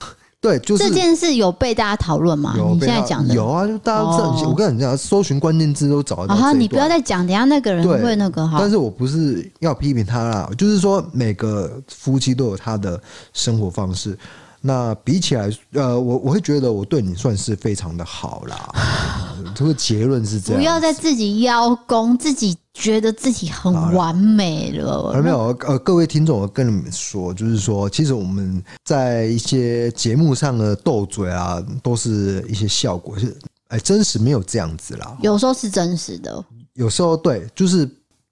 [0.44, 2.54] 对，就是这件事有被大家讨论吗？
[2.54, 6.35] 你现在讲的有啊，就大家这样，我跟你讲，搜寻关键字都找得到。
[6.35, 8.59] 好，你不要再讲，等下那个人会那个哈。
[8.61, 13.00] 但是我不是要批评他啦，就是说每个夫妻都有他的
[13.33, 14.18] 生活方式。
[14.66, 18.72] 那比起来，呃，我我会觉得我对你算是非常的好啦。
[19.55, 25.12] 这个结论是这样，不要再自己邀功，自己觉得自己很完美了。
[25.12, 33.37] 而没有，呃，各位听众，我跟你们说，就是说，其实我们在一些节目上的斗嘴啊，都是一些效果，是
[33.68, 35.14] 哎，真实没有这样子啦。
[35.20, 37.87] 有时候是真实的，有时候对，就是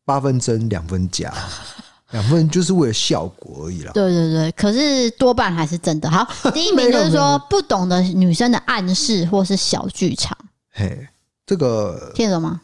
[0.07, 1.31] 八分真，两分假。
[2.13, 3.93] 两分就是为了效果而已啦。
[3.93, 6.11] 对对对，可是多半还是真的。
[6.11, 10.37] 好， 第一名就是说不懂得女生的暗示或是小剧场。
[10.71, 11.09] 嘿，
[11.45, 12.61] 这个听得懂吗？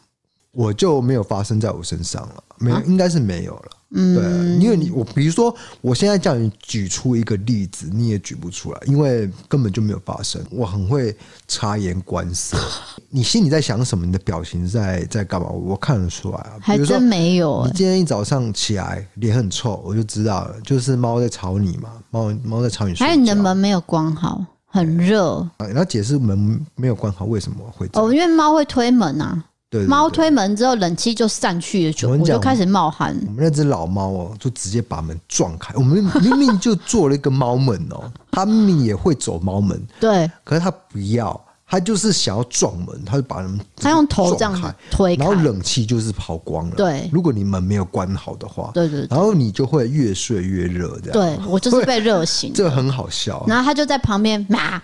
[0.51, 3.71] 我就没有发生在我身上了，没，啊、应该是没有了。
[3.91, 10.39] 嗯，对，因为你我比如说，我现在叫你举出一个例子，你也举不出来，因为根本就没有发生。
[10.51, 11.15] 我很会
[11.47, 12.57] 察言观色，
[13.09, 16.51] 你心里在想什么，你的表情在在干嘛，我看得出来啊。
[16.61, 17.65] 还真没有。
[17.65, 22.93] 你今天一早上起来脸很臭，我就知道了，就是猫在吵你嘛，猫猫在吵你。
[22.93, 25.47] 还有你的门没有关好，很热。
[25.57, 27.89] 然后解释门没有关好为什么会？
[27.93, 29.43] 哦，因为猫会推门啊。
[29.69, 33.15] 对，猫推门之后，冷气就散去了，就我就开始冒汗。
[33.27, 35.73] 我们那只老猫哦，就直接把门撞开。
[35.75, 46.75] 我们明明就做了一个猫门哦， 它明明也会走猫门，对，可是它不要，它就是想要撞门，它就把门它用头这样推开，然后冷气就是跑光了。
[46.75, 51.13] 对，如果你门没有关好的话，对对，然后你就会越睡越热，这样。
[51.13, 53.45] 对，我就是被 热醒，这很好笑。
[53.47, 54.81] 然后它就在旁边骂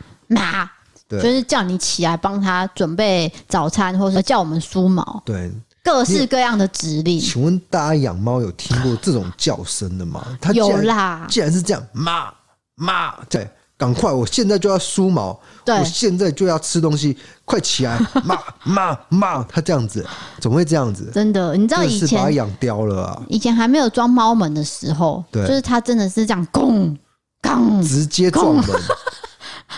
[1.18, 1.24] 骂。
[1.24, 5.52] 就是叫你起来帮他准备早餐，或者叫我们梳毛，对，
[5.84, 7.20] 各式各样的指令。
[7.20, 10.26] 请问大家养猫有听过这种叫声的吗？
[10.42, 12.34] 它有啦，既然是这样，妈
[12.76, 20.06] 妈，对，赶快，我现在就要梳毛，对，我现在就要吃东西，快起来，妈 妈妈，它这样子，
[20.40, 21.12] 怎么会这样子？
[21.14, 23.22] 真的，你知道以前把它养刁了啊？
[23.28, 26.98] 以前还没有装猫门的时候，对，就是它真的是这样，咣
[27.42, 28.66] 咣，直接撞门。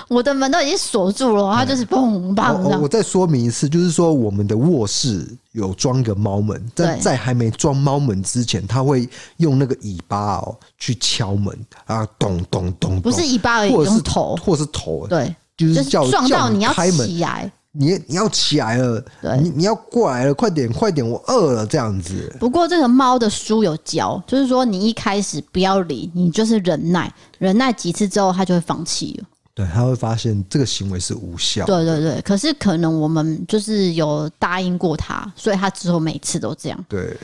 [0.07, 2.57] 我的门都已经锁住了，它就是砰砰。
[2.62, 9.07] 我我再说明一次，就是说我们的卧室有装个猫门，在在还没装猫门之前，它会
[9.38, 13.01] 用那个尾巴哦去敲门啊，咚咚咚。
[13.01, 15.08] 不是尾巴而已，或是头，或是头。
[15.08, 22.35] 对，就是叫撞到你要开门起来，你你要起来了，对，你你要过来了，快点快点，我饿了这样子。
[22.39, 29.27] 不过这个猫的书有教，就是说你一开始不要理，你就是忍耐，忍耐几次之后，它就会放弃了。
[29.58, 31.65] 对，他会发现这个行为是无效。
[31.65, 36.85] 对对对，可是可能我们就是有答应过他，所以他之后每次都这样。
[36.87, 37.17] 对，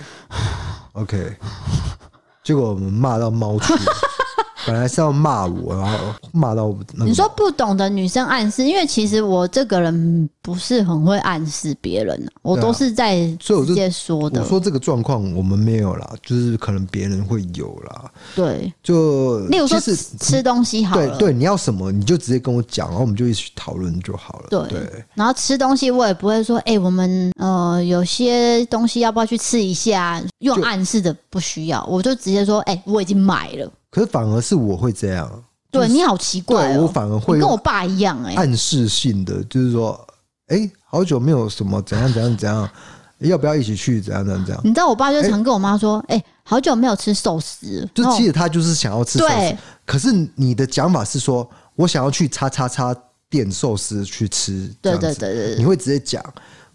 [0.93, 1.37] OK。
[2.43, 3.93] 结果我们骂到猫去了，
[4.65, 5.97] 本来是要骂我，然后
[6.31, 14.41] 骂到你说不懂的女生暗示，因为其实我这个人不是很会暗示别人，我都是在直接说的。
[14.41, 18.11] 我说这个状况我们没有啦，就是可能别人会有啦。
[18.35, 24.47] 对，就例如说吃东西好了，对对，你要什么你就直接跟我讲，然后我们就一起讨论就好了。
[24.49, 30.21] 对，对然后吃东西我也不会说，哎、欸，我们呃有些东西要不要去吃一下？
[30.39, 33.71] 用暗示的不需要，我就直接说，哎、欸，我已经买了。
[33.93, 39.91] 可是反而是我会这样，对你好奇怪、哦，我反而会跟我爸一样、欸，哎，暗示性的就是说，
[40.47, 42.67] 哎、欸，好久没有什么怎样怎样怎样，
[43.19, 44.61] 要不要一起去怎样怎样怎样？
[44.65, 49.31] 你知道我爸就常跟我妈说，哎、欸，好久没有吃寿司，就其实他就是想要吃寿司。
[49.31, 52.95] 对，可是你的讲法是说我想要去叉叉叉
[53.29, 56.23] 店寿司去吃，对对对对，你会直接讲。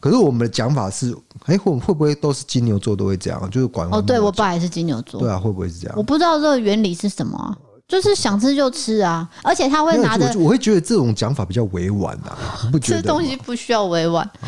[0.01, 1.13] 可是我们的讲法是，
[1.47, 3.51] 哎、欸，会会不会都是金牛座都会这样？
[3.51, 5.95] 就是管哦，对我爸也是金牛座，对啊，会不会是这样？
[5.97, 7.57] 我不知道这个原理是什么、啊，
[7.89, 12.39] 就是想吃就吃啊，而且他会拿着，我会觉得这种讲法比较委婉啊，
[12.71, 14.47] 不觉得吃东西不需要委婉啊。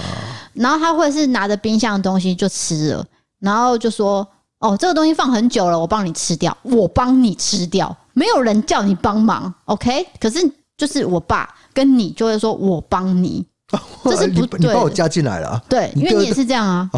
[0.52, 3.04] 然后他会是拿着冰箱的东西就吃了，
[3.38, 4.26] 然后就说
[4.60, 10.06] ：“哦，这个东西放很久了，我帮你吃掉，我帮你吃掉，没有人叫你帮忙，OK？
[10.20, 10.38] 可是
[10.76, 13.44] 就是我爸跟你就会说我帮你。”
[14.04, 15.62] 这是不对，你把我加进来了啊？
[15.68, 16.90] 对，因为你也是这样啊。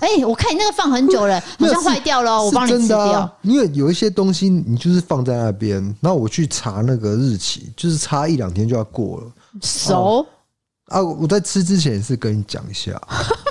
[0.00, 2.98] 哎、欸，我看你那个放很久了， 好像坏掉了，我帮你吃掉。
[2.98, 9.26] 啊、因为有一些东西你就是放在那边，然后我去查那个日期，就是差一两天就要过了。
[9.60, 10.26] 熟
[10.86, 11.02] 啊！
[11.02, 12.98] 我在吃之前是跟你讲一下。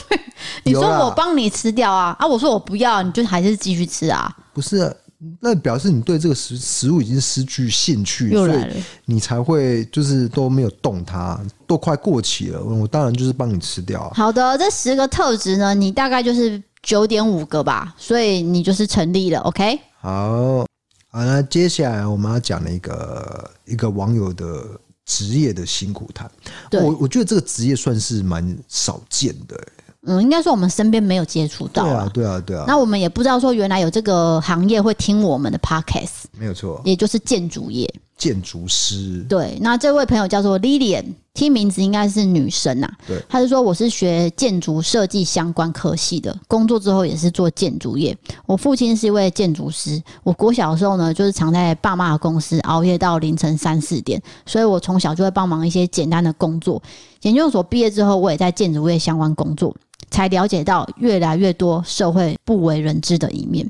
[0.63, 2.15] 你说我帮你吃掉啊？
[2.19, 2.25] 啊！
[2.25, 4.35] 我说我不要，你就还是继续吃啊？
[4.53, 4.93] 不是、啊。
[5.41, 8.65] 那表示你对这个食食物已经失去兴趣，所以
[9.03, 12.63] 你才会就是都没有动它，都快过期了。
[12.63, 14.09] 我当然就是帮你吃掉。
[14.15, 19.41] 好的，这十个特质呢，你大概就是九点五个吧，所以你就是成立了。
[19.41, 20.65] OK，好，
[21.09, 24.63] 好，那接下来我们要讲的一个一个网友的
[25.05, 26.31] 职业的辛苦谈。
[26.71, 29.67] 我我觉得这个职业算是蛮少见的、欸。
[30.07, 31.83] 嗯，应该说我们身边没有接触到。
[31.83, 32.63] 对啊，对啊，对啊。
[32.67, 37.87] 那我们也不知道说原来有这个行业会听我们的 podcast，没有错，也就是建筑业。
[38.17, 39.25] 建筑师。
[39.29, 42.97] 对，那这位朋友叫做 Lilian，听名字应该是女生呐、啊。
[43.07, 48.17] 对，他是说我是学建筑设计相关科系的，工作之后也是做建筑业。
[48.45, 56.81] 我父亲是一位建筑师，我国小的时候呢，就是常在爸妈的公司熬夜到凌晨三四点，所以我从小就会帮忙一些简单的工作。
[57.21, 59.73] 研究所毕业之后，我也在建筑业相关工作。
[60.09, 63.69] 才了解到越来越多社会不为人知的一面。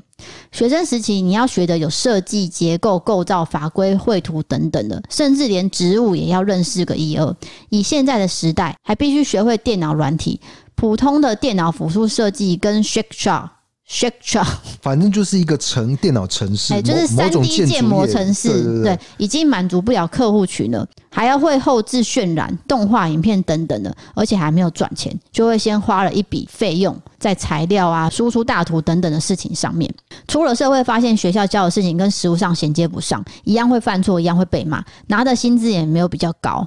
[0.52, 7.36] 学生时期，你要学的有设计、结构、构造、法规、绘图等等的，甚至连植物也要认识个一二。
[7.68, 10.40] 以现在的时代，还必须学会电脑软体，
[10.74, 13.48] 普通的电脑辅助设计跟 SketchUp。
[13.90, 14.46] SketchUp
[14.80, 29.92] 反正就是一个城电脑城市，哎，就是三 D 建模城市，对，已经满足不了客户群了，还要会后置渲染、动画、影片等等的，而且还没有赚钱，就会先花了一笔费用在材料啊、输出大图等等的事情上面。
[30.28, 36.66] 出了社会，发现学校教的事情跟实务上衔接不上，一样会犯错，一样会被骂，拿的薪资也没有比较高。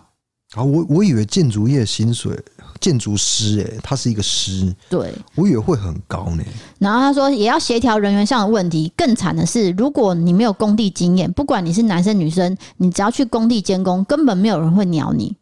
[0.55, 2.37] 啊，我我以为建筑业薪水。
[2.79, 6.43] 建筑师，哎，他是一个师，对，我以为会很高呢。
[6.79, 8.91] 然后他说，也要协调人员上的问题。
[8.95, 15.35] 更惨的是，如果你没有工地经验，不管你是男生女生，你只要去工地监工，根本没有人会鸟你。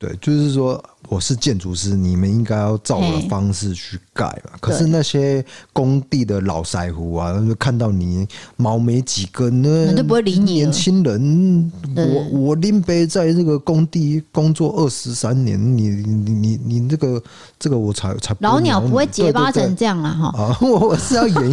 [0.00, 4.52] 对，就是说我是建筑师，你们应该要照我的方式去盖嘛。
[4.60, 8.24] 可是那些工地的老师傅啊，就看到你
[8.56, 10.52] 毛没几根呢，就不会理你。
[10.52, 17.20] 年轻人，我我拎杯在这个工地工作二十三年，你你你你这个
[17.58, 20.28] 这个我才才老鸟不会结巴成这样了哈。
[20.40, 21.52] 啊， 我是要演。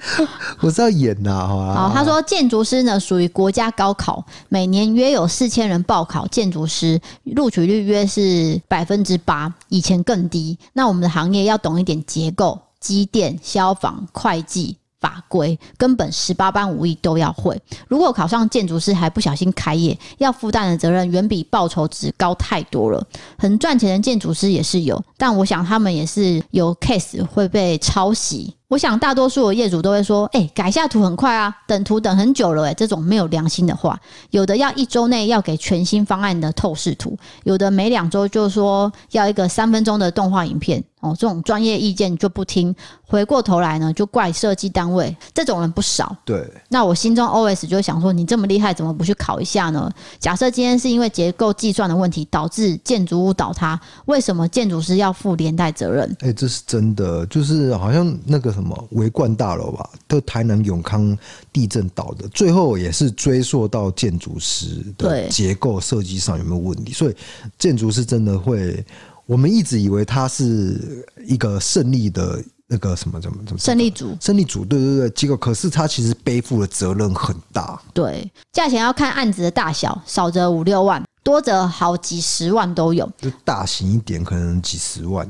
[0.60, 1.74] 我是要演呐，好吧？
[1.74, 10.58] 好，他说建筑师呢属于国家高考，每年约有四千人报考建筑师，录取率约是百分之八，以前更低。
[10.72, 14.76] 那我们的行业要懂一点结构、机电、消防、会计。
[15.00, 17.56] 法规根本十八般武艺都要会。
[17.86, 23.00] 如果考上建筑师还不小心开业，要负担的责任远比报酬值高太多了。
[23.38, 28.52] 很赚钱的建筑师也是有，但我想他们也是有 case 会被抄袭。
[28.68, 33.98] 我想大多数的业主都会说：“哎、改下图很快啊，等图等很久了。”哎，这种没有良心的话，
[34.28, 40.84] 有的要一周内要给全新方案的透视图，有的每两周就说要一个三分钟的动画影片。
[41.00, 42.74] 哦，这种专业意见就不听，
[43.06, 46.16] 回过头来呢就怪设计单位，这种人不少。
[46.24, 49.90] 对，那我心中 OS 就想说，你这么厉害，怎么不去考一下呢？
[50.18, 56.10] 假设今天是因为结构计算的问题导致建筑物倒塌，为什么建筑师要负连带责任？
[56.20, 61.16] 哎、欸，这是真的，就是好像那个什么维冠大楼吧，都台南永康
[61.52, 67.14] 地震倒的，最后也是追溯到建筑师的结构设计上有没有问题，所以
[67.56, 68.84] 建筑师真的会。
[69.28, 77.78] 我们一直以为他是一个胜利的那个什么怎么怎么胜利组，胜利组，对对对，结果可是他其实背负的责任很大。
[77.92, 83.06] 对，价钱要看案子的大小，少则五六万，多则好几十万都有。
[83.18, 85.28] 就大型一点，可能几十万。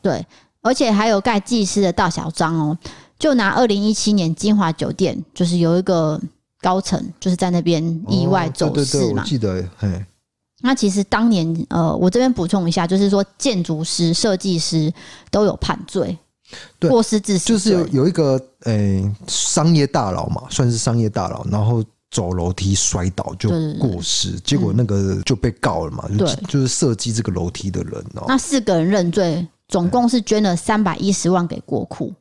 [0.00, 0.24] 对，
[0.62, 2.78] 而且还有盖技师的大小章哦。
[3.18, 6.20] 就拿二零一七年金华酒店，就是有一个
[6.60, 10.06] 高层就是在那边意外走失嘛，我记得嘿。
[10.62, 14.92] 那其实当年，呃，我这边补充一下，就是说建筑师、设计师
[15.30, 16.16] 都有判罪，
[16.78, 23.48] 对，过失致死，就是有有一个诶、欸、商业大佬嘛，算是商业大佬，然后走楼梯摔倒就
[23.78, 29.46] 过失，结果那个就被告了嘛，对，就是设计这个楼梯的人哦、喔，那四个人认罪。
[29.70, 32.12] 总共是捐了三百一十万给国库，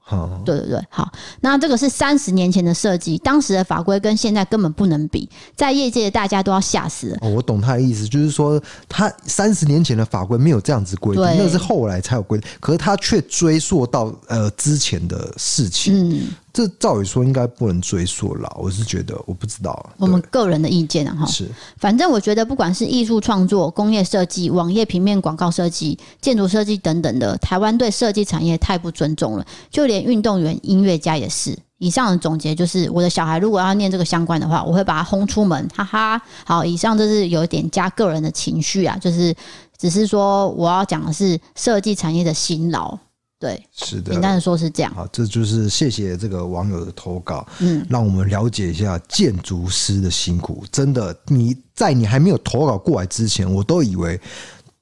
[0.46, 7.18] 对对对，好，那这个是三十年前的设计，当时的法规跟现在根本不能比，在业界大家都要吓死了。
[7.22, 16.12] 哦，我懂他的意思，就是说他三十年前的法规没有这样子规定，那是后来才有规定，可是他却追溯到呃之前的事情。
[16.12, 16.28] 嗯。
[16.52, 21.26] 这照理说应该不能追溯了，我是觉得我不知道，我们个人的意见啊哈。
[21.26, 21.48] 是，
[21.78, 31.58] 反正我觉得不管是艺术创作、工业设计、网页平面广告设计、建筑设计等等的，台湾对设计产业太不尊重了，就连运动员、音乐家也是。
[31.78, 36.22] 以上的总结就是，我的小孩如果要念这个相关的话，我会把他轰出门，哈哈。
[36.44, 39.34] 好，以上就是有一点加个人的情绪啊，就是
[39.78, 42.98] 只是说我要讲的是设计产业的辛劳。
[43.40, 44.94] 对，是的，简单的说是这样。
[44.94, 50.66] 好，这就是谢谢这个网友的投稿，嗯，让我们了解一下建筑师的辛苦。
[50.70, 54.20] 真的，你在你还没有投稿过来之前，我都以为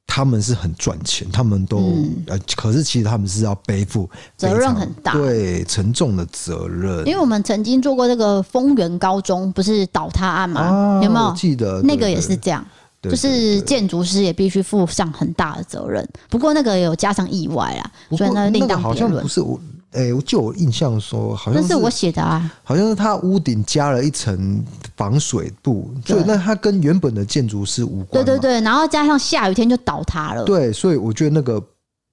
[0.08, 1.78] 他们是很赚钱，他们都
[2.26, 7.06] 呃、嗯，可是其实他们是要背负责任很大，对，沉重的责任。
[7.06, 10.62] 因为我们曾经做过这个丰原高中不是倒塌案吗？
[10.62, 12.66] 啊、有没有记得那个也是这样？
[13.02, 18.84] 就是建筑师也必须负上很大的责任，不过那个有加上意外啦，所以那，另当别论。
[18.84, 19.60] 好像不是我，
[19.92, 24.64] 哎、欸，就我印象说，好像是，那是我写的啊，好像是他屋顶加了一层
[24.96, 28.24] 防水布，所以那他跟原本的建筑师无关。
[28.24, 30.44] 对对对，然后加上下雨天就倒塌了。
[30.44, 31.64] 对，所以我觉得那个。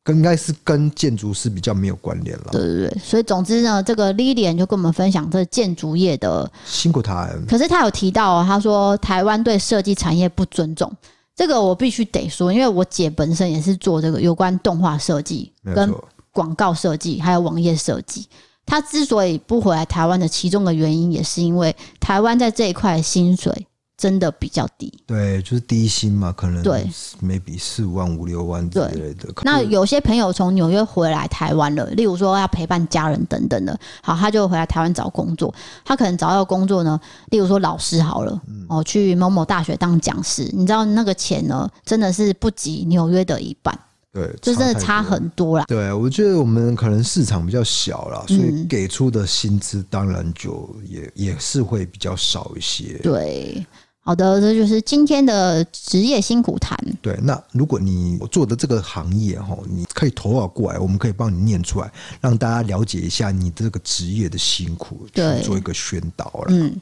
[0.04, 2.44] 跟应该是跟建筑师比较没有关联了。
[2.52, 7.28] 对对对，所以总之呢，这个 Lilian 就跟我们分享这建筑业的辛苦他。
[7.48, 10.94] 可是他有提到、哦，他说台湾对设计产业不尊重，
[11.34, 15.90] 这个我必须得说，因为我姐本身也是做这个有关动画设计、跟
[16.32, 18.28] 广告设计还有网页设计。
[18.66, 23.66] 他之所以不回来台湾的其中的原因，也是因为台湾在这一块薪水。
[23.96, 26.84] 真的比较低，对，就是低薪嘛，可能对
[27.22, 29.28] ，maybe 四五万、五六万之类的。
[29.44, 35.54] 那有些朋友从纽约回来台湾了，例如说要陪伴家人等等的，好，他就回来台湾找工作。
[35.84, 38.32] 他可能找到工作呢，例如说老师好了，
[38.68, 43.78] 哦、嗯，去某某大学当讲师，你知道那个钱呢，真的是不及纽约的一半。
[44.12, 45.64] 对，就真的差很多啦。
[45.66, 52.98] 对，我觉得我们可能市场比较小啦，所以给出的薪资当然就也也是会比较少一些。
[52.98, 53.64] 对。
[54.06, 56.78] 好的，这就是今天的职业辛苦谈。
[57.00, 61.90] 对，那如果你做的这个行业哈，你可以投稿过来，我们可以帮你念出来，
[62.20, 66.46] 让大家了解一下你这个职业的辛苦，对，做一个宣导了。
[66.50, 66.78] 嗯。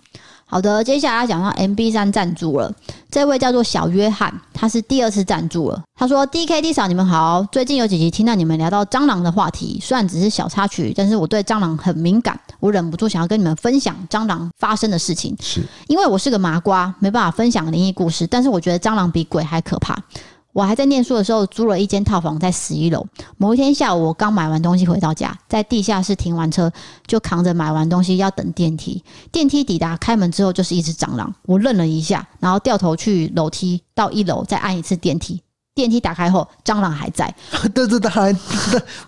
[0.53, 2.71] 好的，接下来要讲到 MB 三赞助了。
[3.11, 5.83] 这位叫做小约翰，他是第二次赞助了。
[5.99, 7.43] 他说：“DKD 嫂，你们好。
[7.51, 15.35] 最近有几集听到你们聊到蟑螂的话题，虽然只是小插曲，但是我对蟑螂很敏感，我忍不住想要跟你们分享蟑螂发生的事情。
[15.41, 19.97] 是因为我是个麻瓜，没办法分享灵异故事，但是我觉得蟑螂比鬼还可怕。”
[20.53, 23.07] 我还在念书的时候租了一间套房在十一楼。
[23.39, 26.71] 某一天下午，我刚买完东西回到家，在地下室停完车，
[27.07, 29.03] 就扛着买完东西要等电梯。
[29.31, 31.35] 电梯抵达，开门之后就是一只蟑螂。
[31.45, 35.41] 我愣了一下，然后掉头去楼梯到一楼，再按一次电梯。
[35.75, 37.35] 电梯打开后，蟑螂还在。
[37.75, 38.43] 对对对，还等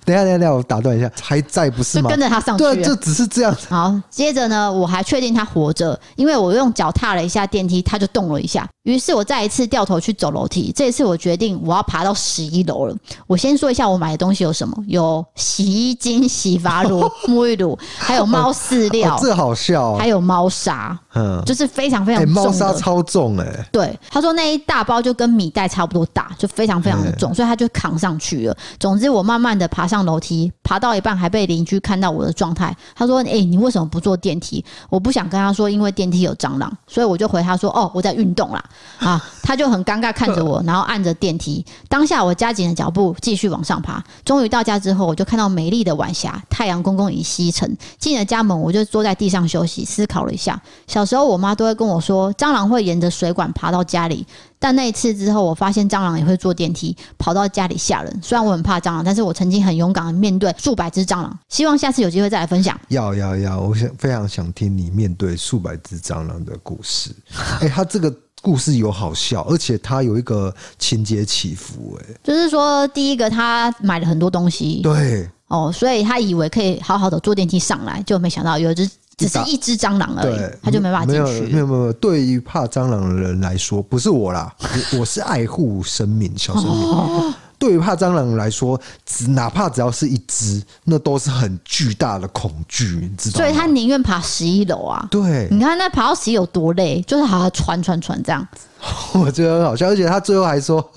[0.06, 2.04] 一下，等一下，我打断一下， 还在不是吗？
[2.04, 2.64] 就跟着他上去。
[2.64, 3.54] 对，就只是这样。
[3.68, 8.66] 好，接着呢，我还确定他活着，因为我用脚踏了一下电梯，他就动了一下。
[8.84, 10.72] 于是我再一次掉头去走楼梯。
[10.74, 12.96] 这一次我决定我要爬到十一楼了。
[13.26, 19.18] 我先说一下我买的东西有什么：有洗衣精、洗发乳、 沐浴露，还有猫饲料。
[19.20, 19.94] 这好笑。
[19.96, 22.32] 还有猫砂，嗯，就是非常非常重。
[22.32, 23.68] 猫砂超重哎。
[23.70, 26.48] 对，他说那一大包就跟米袋差不多大，就。
[26.54, 28.56] 非常非常的重，所以他就扛上去了。
[28.78, 38.64] 总之，我慢慢的爬上楼梯，爬到一半还被邻居看到我的状态，他说：“哎，你为什么不坐电梯？”我不想跟他说，因为电梯有蟑螂，所以我就回他说：“哦，我在运动啦。”
[39.00, 41.64] 啊，他就很尴尬看着我， 然后按着电梯。
[41.88, 44.02] 当下我加紧了脚步，继续往上爬。
[44.24, 47.76] 终于到家之后，我就看到美丽的晚霞，太阳公公已西沉。
[47.98, 50.60] 进了家门，我就坐在地上休息，思考了一下。
[50.86, 54.26] 小时候，我妈都会跟我说，蟑螂会沿着水管爬到家里。
[54.64, 58.20] 但那一次之后，我发现蟑螂也会坐电梯跑到家里吓人。
[58.22, 61.38] 虽然我很怕蟑螂，但是我曾经很勇敢的面对数百只蟑螂。
[61.50, 62.80] 希望下次有机会再来分享。
[62.88, 67.14] 要要要，我想非常想听你面对数百只蟑螂的故事。
[67.60, 68.10] 哎、欸，他这个
[68.40, 71.98] 故事有好笑，而且他有一个情节起伏。
[72.00, 78.88] 哎，就是说，第一个他买了很多东西，对哦，所以他以为可以好好的坐电梯上来，就没想到有一只。
[79.16, 81.52] 只是一只蟑螂而已，他就没办法进去。
[81.52, 84.52] 没有没有，对于怕蟑螂的人来说，不是我啦，
[84.98, 86.72] 我是爱护生命、小生命。
[86.72, 93.44] 哦、对于怕蟑螂来说，只哪怕只要是一只，那都是很巨大的恐惧，你知道吗？
[93.44, 95.06] 所以他宁愿爬十一楼啊。
[95.10, 98.46] 对，你看那爬到十一有多累，就是好好传传传这样。
[99.14, 100.92] 我觉得很好笑，而且他最后还说，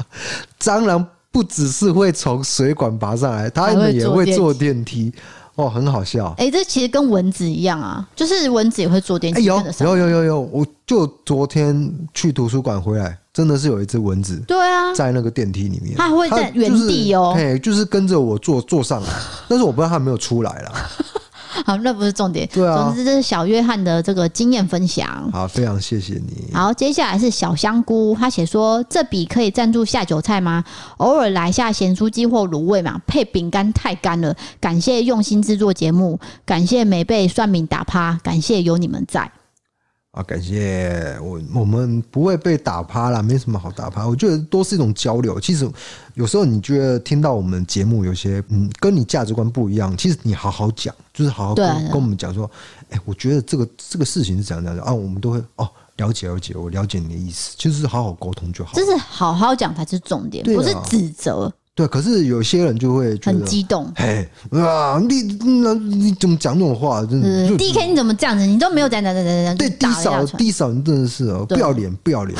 [0.59, 5.13] 蟑螂不只是会从水管爬上来，他们也会坐电梯。
[5.57, 6.27] 哦，很好笑。
[6.37, 9.43] 哎、欸，这其实跟蚊子一样啊，就是蚊子也会坐电梯。
[9.43, 14.37] 有有有有有，我就昨天去图书馆回来，真的是有一只蚊子。
[14.47, 19.09] 对啊，在那个电梯里面，它会在原地哦，哎，就是跟着我坐坐上来，
[19.49, 20.71] 但是我不知道它有没有出来了。
[21.65, 22.47] 好，那不是重点。
[22.53, 25.29] 对啊，总之这是小约翰的这个经验分享。
[25.31, 26.53] 好，非常谢谢你。
[26.53, 30.63] 好，接下来是小香菇，他写说，这笔可以赞助下酒菜吗？
[30.97, 34.35] 偶尔来下咸酥鸡或卤味嘛，配饼干太干了。
[34.59, 39.29] 感谢用心制作节目，感谢没被算命打趴，感谢有你们在。
[40.11, 44.07] 啊，感谢我，我们不会被打趴啦，没什么好打趴。
[44.07, 45.39] 我觉得都是一种交流。
[45.39, 45.69] 其实
[46.15, 52.49] 有时候你觉得听到我们节目有些嗯，跟你价值观不一样，其实你好好讲，就是好好跟跟我们讲说，
[52.89, 58.73] 哎，我觉得这个这个事情是怎样怎样啊，我们都会哦，了解了解，我了解你的意思，就是好好沟通就好。
[58.73, 61.53] 就是好好讲才是重点，不是指责。
[61.77, 65.21] 对，可是有些人就会很激动，嘿，啊，你
[65.61, 67.05] 那你怎么讲这种话？
[67.05, 68.43] 真的，D K 你怎么这样子？
[68.47, 72.35] 你都没有讲讲讲讲讲，对，低嫂低嫂，你真的是哦，不要脸不要脸，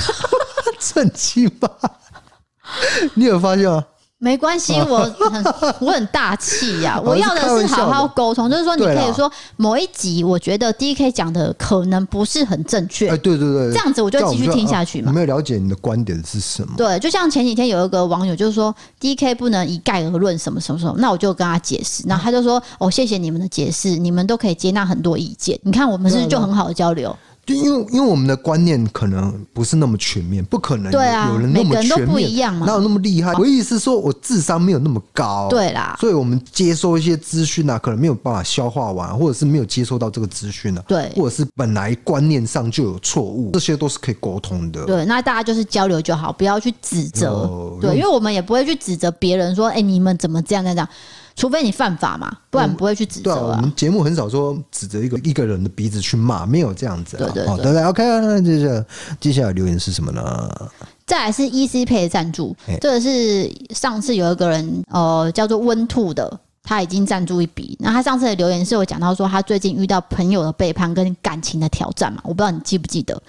[0.79, 1.69] 趁机吧？
[3.13, 3.85] 你有发现吗？
[4.19, 4.97] 没关系， 我
[5.29, 5.43] 很
[5.79, 7.01] 我很大气呀、啊。
[7.01, 13.09] 我要的是好好沟通，就是说你可以说某一集，我觉得 D K 讲的可能不是很正确。
[13.09, 15.11] 哎，对对对，这样子我就继续听下去嘛。
[15.11, 16.73] 你没有了解你的观点是什么？
[16.75, 25.59] 对，就像前几天有一个网友就是说 D K 不能一概而论什么什么什么，那我就跟他解释，然后他就说哦，谢谢你们的解释，你们都可以接纳很多意见。
[25.61, 27.15] 你看我们是不是就很好的交流？
[27.47, 33.33] 就因为因为我们的观念可能不是那么全面，不可能有人那么人都不一样嘛，哪有那么厉害？
[33.35, 44.83] 我意思是说我智商没有那么高，对啦，所以我们接收一些资讯啊，可能没有办法消化完，或者是没有接收到这个资讯啊，对，或者是本来观念上就有错误，这些都是可以沟通的。
[44.85, 50.89] 对，那大家就是交流就好，不要去指责，对，因为我们也不会去指责别人说，哎，你们怎么这样这样这样。
[51.37, 53.35] 除非你犯法嘛，不然不会去指责、啊。
[53.35, 57.19] 对、啊，我们节目很少说指着一个一个人的鼻子去骂，没有这样子、啊。
[57.19, 58.19] 对对对，对对，OK 啊。
[58.19, 58.85] 那接下来
[59.21, 60.69] 接下来留言是什么呢？
[61.05, 66.39] 再来是 EC Pay 的赞助，这个是上次有一个人呃叫做温兔的。
[66.67, 67.77] 他已经赞助一笔。
[67.79, 72.19] 那他上次的留言是有讲到说，他最近遇到朋友的背叛跟感情的挑战嘛？
[72.25, 73.19] 我不知道你记不记得。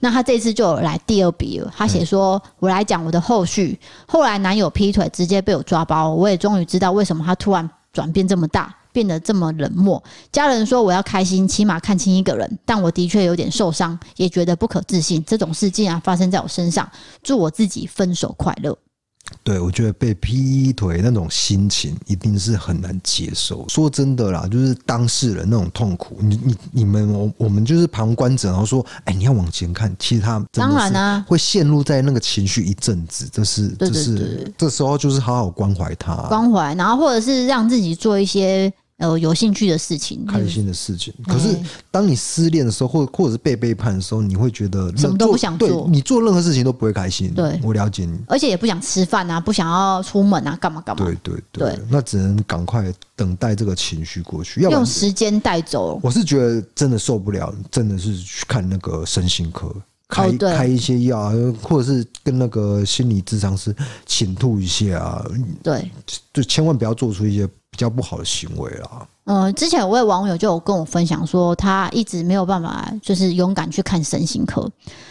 [0.00, 1.70] 那他这次就有来第二笔了。
[1.76, 3.78] 他写说：“我来讲我的后续。
[4.08, 6.14] 后来男友劈腿，直接被我抓包。
[6.14, 10.02] 我也终于知道为什么他突然转变这么大，变得这么冷漠。
[10.32, 12.58] 家人说我要开心，起码看清一个人。
[12.64, 15.22] 但我的确有点受伤，也觉得不可置信。
[15.26, 16.90] 这种事竟然发生在我身上。
[17.22, 18.74] 祝我自己分手快乐。”
[19.42, 23.64] 对，我觉得被劈腿那种心情一定是很难接受。
[23.68, 38.72] 说真的啦，就是当事人那种痛苦，你你你们我我们就是旁观者，然后说，哎，你要往前看，其实他当然啦会陷入在那个情绪一阵子，这是这是这时候就是好好关怀他，关怀，然后或者是让自己做一些。
[38.98, 41.12] 呃，有兴趣的事情，开心的事情。
[41.26, 41.54] 可是，
[41.90, 45.86] 当你失恋的时候，或或者是被背叛的时候，你会觉得什么都不想做。
[45.90, 47.30] 你做任何事情都不会开心。
[47.34, 48.18] 对，我了解你。
[48.26, 51.04] 而且也不想吃饭啊，不想要出门啊，干嘛干嘛。
[51.04, 56.00] 对对对，那只能赶快等待这个情绪过去，要用时间带走。
[56.02, 59.70] 我是觉得真的受不了，真的是去看那个身心科，
[60.08, 61.32] 开开一些药，
[61.62, 65.24] 或者是跟那个心理咨商师倾吐一下。
[65.62, 65.90] 对，
[66.32, 67.48] 就千万不要做出一些。
[67.68, 69.06] 比较不好的行为啊。
[69.24, 74.66] 嗯，之前有位网友就有跟我分享说，他一直没有办法，就是勇敢去看身心科。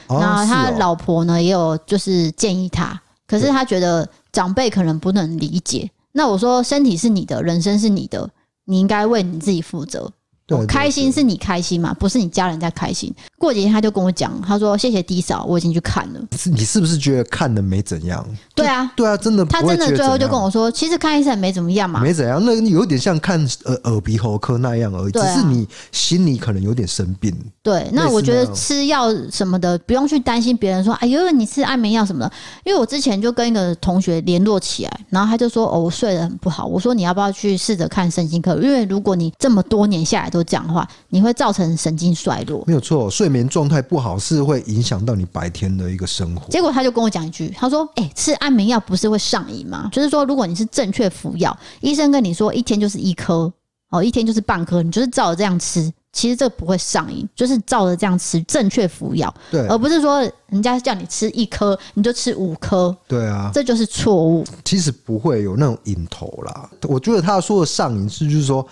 [0.07, 5.87] 那他老婆呢，也有就是建议他，可是他觉得长辈可能不能理解。
[6.13, 8.27] 那我说，身体是你的，人生是你的，
[8.63, 10.11] 你应该为你自己负责。
[10.47, 13.13] 对对对，开心是你开心嘛，不是你家人在开心。
[13.37, 18.25] 过几天他就跟我讲，他说：“谢谢 D 嫂，我已经去看了。”你是不是觉得看了没怎样？
[18.55, 19.45] 对啊，对啊，真的。
[19.45, 22.43] 他真的最后就跟我说：“其实看医生没怎么样嘛，没怎样。
[22.43, 32.31] 那有点像看耳耳鼻喉科那样而已，啊、只是你心里可能有点生病。”对，那我觉得吃药什么的不用去担心别人说：“哎呦，你吃安眠药什么的。”
[32.63, 38.55] 因为我之前就跟一个同学联络起来，然后他就说：“哦，我睡得很不好。”我说：“你要不要去试着看神经科？
[38.55, 43.09] 因为如果你这么多年下来都讲的话。”你会造成神经衰弱，没有错。
[43.09, 46.49] 睡眠状态不好是会影响到你白天的一个生活。
[46.49, 49.89] 结果他就跟我讲一句，他说：“哎、欸，吃安眠药不是会上瘾吗？
[49.93, 53.51] 就是说，如果你是正确服药，医生跟你说一天就是一颗，
[53.91, 60.19] 哦，一天就是半颗，你就是照着这样吃，其实这不会上瘾，就是照着这样吃，正确服药，对，而不是说
[60.49, 64.43] 人家叫你吃一颗，你就吃五颗，对啊，这就是错误。
[64.65, 66.69] 其实不会有那种瘾头啦。
[66.89, 68.67] 我觉得他说的上瘾是就是说。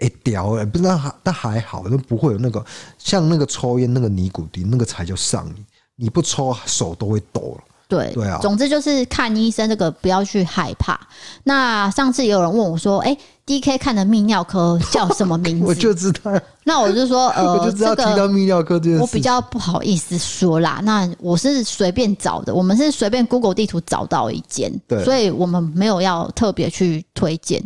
[0.00, 2.64] 哎，屌哎，不是那还那还好，那不会有那个
[2.98, 5.64] 像那个抽烟那个尼古丁，那个才叫上瘾。
[5.96, 7.64] 你不抽手都会抖了。
[7.86, 10.98] 对对啊，总之就是看医生这个不要去害怕。
[11.42, 16.32] 那上次也有人问我说：“哎，DK 看的泌尿科叫什么名字？” 我就知道。
[16.64, 20.80] 那我就说：“呃， 我就知道提到泌尿科这件事，我比较不好意思说啦。
[20.84, 27.62] 那我是随便找的，我们是随便 Google 地图找到一间，对，所以我们没有要特别去推荐。”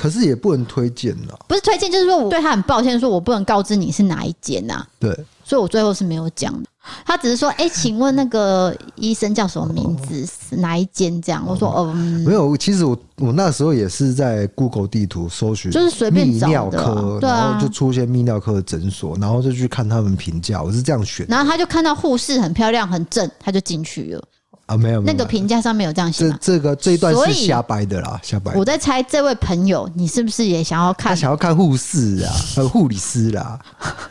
[0.00, 4.82] 可是也不能推荐呐，不是推荐，就是说我对他很抱歉，说我不能告知你是哪一间呐。
[4.98, 5.12] 对，
[5.44, 6.66] 所以我最后是没有讲的。
[7.04, 10.24] 他只是说，哎、欸，请问那个医生叫什么名字？
[10.24, 11.20] 是哪一间？
[11.20, 11.92] 这样，我说，哦，
[12.24, 12.56] 没有。
[12.56, 20.62] 其实我我那时候也是在 Google 地图搜寻，就是随便找泌尿科，然后就出现泌尿科的诊所，然后就去看他们评价。
[20.62, 24.24] 我是这样选，然后他就看到护士很漂亮、很正，他就进去了。
[24.70, 26.30] 啊，没有，那个评价上面有这样写。
[26.30, 28.54] 这这个这一段是瞎掰的啦，瞎掰。
[28.54, 31.10] 我在猜，这位朋友，你是不是也想要看？
[31.10, 33.58] 他想要看护士啊，还有护理师啦。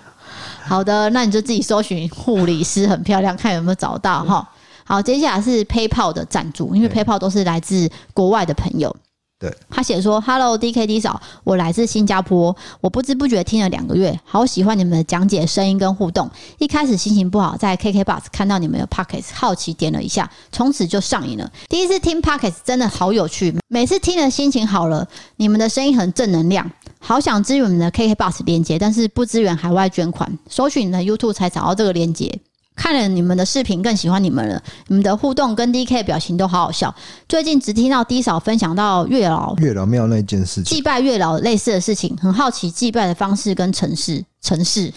[0.68, 4.48] 好的，那你就自己搜寻护理师很漂亮，看有没有找到哈。
[4.84, 8.94] 好，接下来是 PayPal 的赞助，因为 PayPal 都是来自国外的朋友。
[9.40, 16.30] 对，他写说：“Hello DKD 嫂，我来自新加坡，我不知不觉听了两个月，好喜欢你们的讲解声音跟互动。
[16.58, 21.50] 一开始心情不好，在 KKBOX 看到你们的 p o c k e t 好奇点了一下，从此就上瘾了。
[21.70, 25.08] 第一次听 p o c k e t 真的好有趣，每次听了心情好了。
[25.38, 26.70] 你们的声音很正能量，
[27.00, 32.38] 好想支援你们的 KKBOX 连接，但是不支援海外捐款，搜寻你的 YouTube 才找到这个连接。”
[32.80, 34.64] 看了你们的视频，更喜欢你们了。
[34.88, 36.96] 你们的互动跟 DK 表情都好好笑。
[37.28, 44.94] 最近只听到 D 嫂分享到月老月老庙那件事情，祭拜月老类似的事情，很好奇祭拜的方式跟城市城市。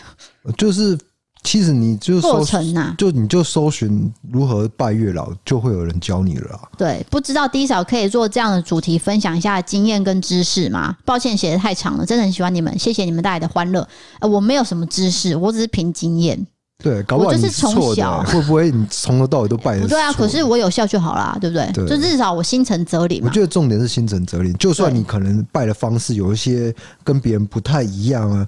[0.56, 0.96] 就是
[1.42, 6.62] 其实你就过程呐、啊，就你就搜寻如何拜月老，就会有人教你了、啊。
[6.78, 10.96] 对，不知道 D 嫂可以做这样的主题分享一下经验跟知识吗？
[11.04, 13.88] 抱歉写的太长了，真的很喜欢你们，谢谢你们带来的欢乐。
[14.20, 16.46] 呃，我没有什么知识，我只是凭经验。
[16.82, 19.86] 对，搞不好你是从小会不会你从头到尾都拜的？
[19.86, 21.70] 对啊，可是我有效就好啦，对不对？
[21.72, 23.22] 对，就至少我心诚则灵。
[23.24, 26.74] 我觉得重点是心诚则灵，就算你可能拜的方式有一些
[27.04, 28.46] 跟别人不太一样啊，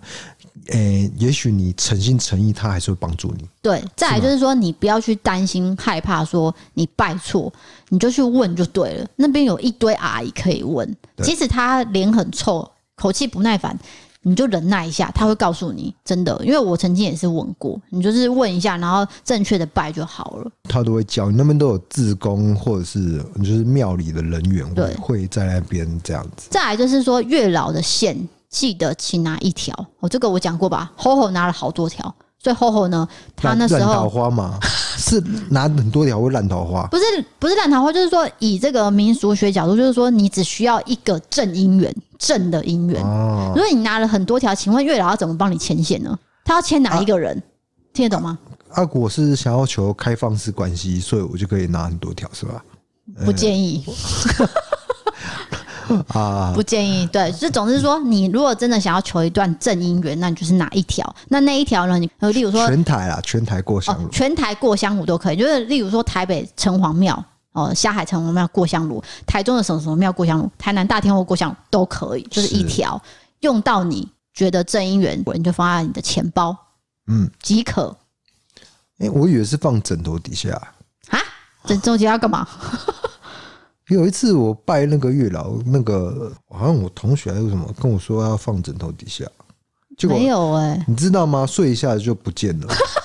[0.68, 3.46] 诶、欸，也许你诚心诚意，他还是会帮助你。
[3.62, 7.52] 对，再来就是说，你不要去担心害怕，说你拜错，
[7.90, 9.06] 你就去问就对了。
[9.16, 10.88] 那边有一堆阿姨可以问，
[11.22, 13.78] 即使他脸很臭，口气不耐烦。
[14.24, 20.50] 你就忍耐一下，他会告诉你真的，因为我曾经也是问过，你就是问一下，然后正确的拜就好了。
[20.64, 26.48] 他都会教你，那边都有自工或者是就是庙里的人员会会在那边这样子。
[26.50, 28.16] 再来就是说，月老的线
[28.48, 30.90] 记得请拿一条，哦，这个我讲过吧？
[30.96, 32.14] 吼吼拿了好多条。
[32.42, 34.58] 所以吼吼呢，他那时候烂桃花嘛，
[34.98, 35.18] 是
[35.48, 37.04] 拿很多条会烂桃花，不是
[37.38, 41.94] 不是烂桃花，就是说以这个民俗学角度，就是说你只需要一个正姻缘，
[42.24, 43.02] 正的姻缘。
[43.04, 46.18] 哦，如果你拿了很多条，请问月老要怎么帮你牵线呢？
[46.44, 47.36] 他要牵哪一个人？
[47.36, 47.42] 啊、
[47.92, 48.38] 听得懂吗？
[48.70, 52.64] 阿果是想要求开放式关系，所以我就可以拿很多条，是吧？
[53.26, 53.84] 不建议。
[55.90, 57.06] 嗯 啊，不建议。
[57.08, 61.14] 对，就总是说，你如果真的想要求一段正姻缘，那你就是哪一条？
[61.28, 61.98] 那那一条呢？
[61.98, 65.36] 你例如说全台啦，全台过香炉，全台过香炉都可以。
[65.36, 67.22] 就是例如说台北城隍庙
[67.54, 73.00] 哦，下海城隍庙过香炉，台中的什么什么庙过香炉，台南大天后过香炉都可以，就是一条
[73.40, 76.54] 用到你觉得正姻缘，你就放在你的钱包，
[77.06, 77.96] 嗯，即可。
[78.98, 80.50] 哎，我以为是放枕头底下
[81.08, 81.18] 啊？
[81.64, 82.46] 枕头底下干嘛？
[83.88, 89.24] 有一次我拜那个月老，那个好像我同学还是什么跟我说要放枕头底下，
[89.96, 91.46] 结果没有哎、欸，你知道吗？
[91.46, 92.66] 睡一下就不见了。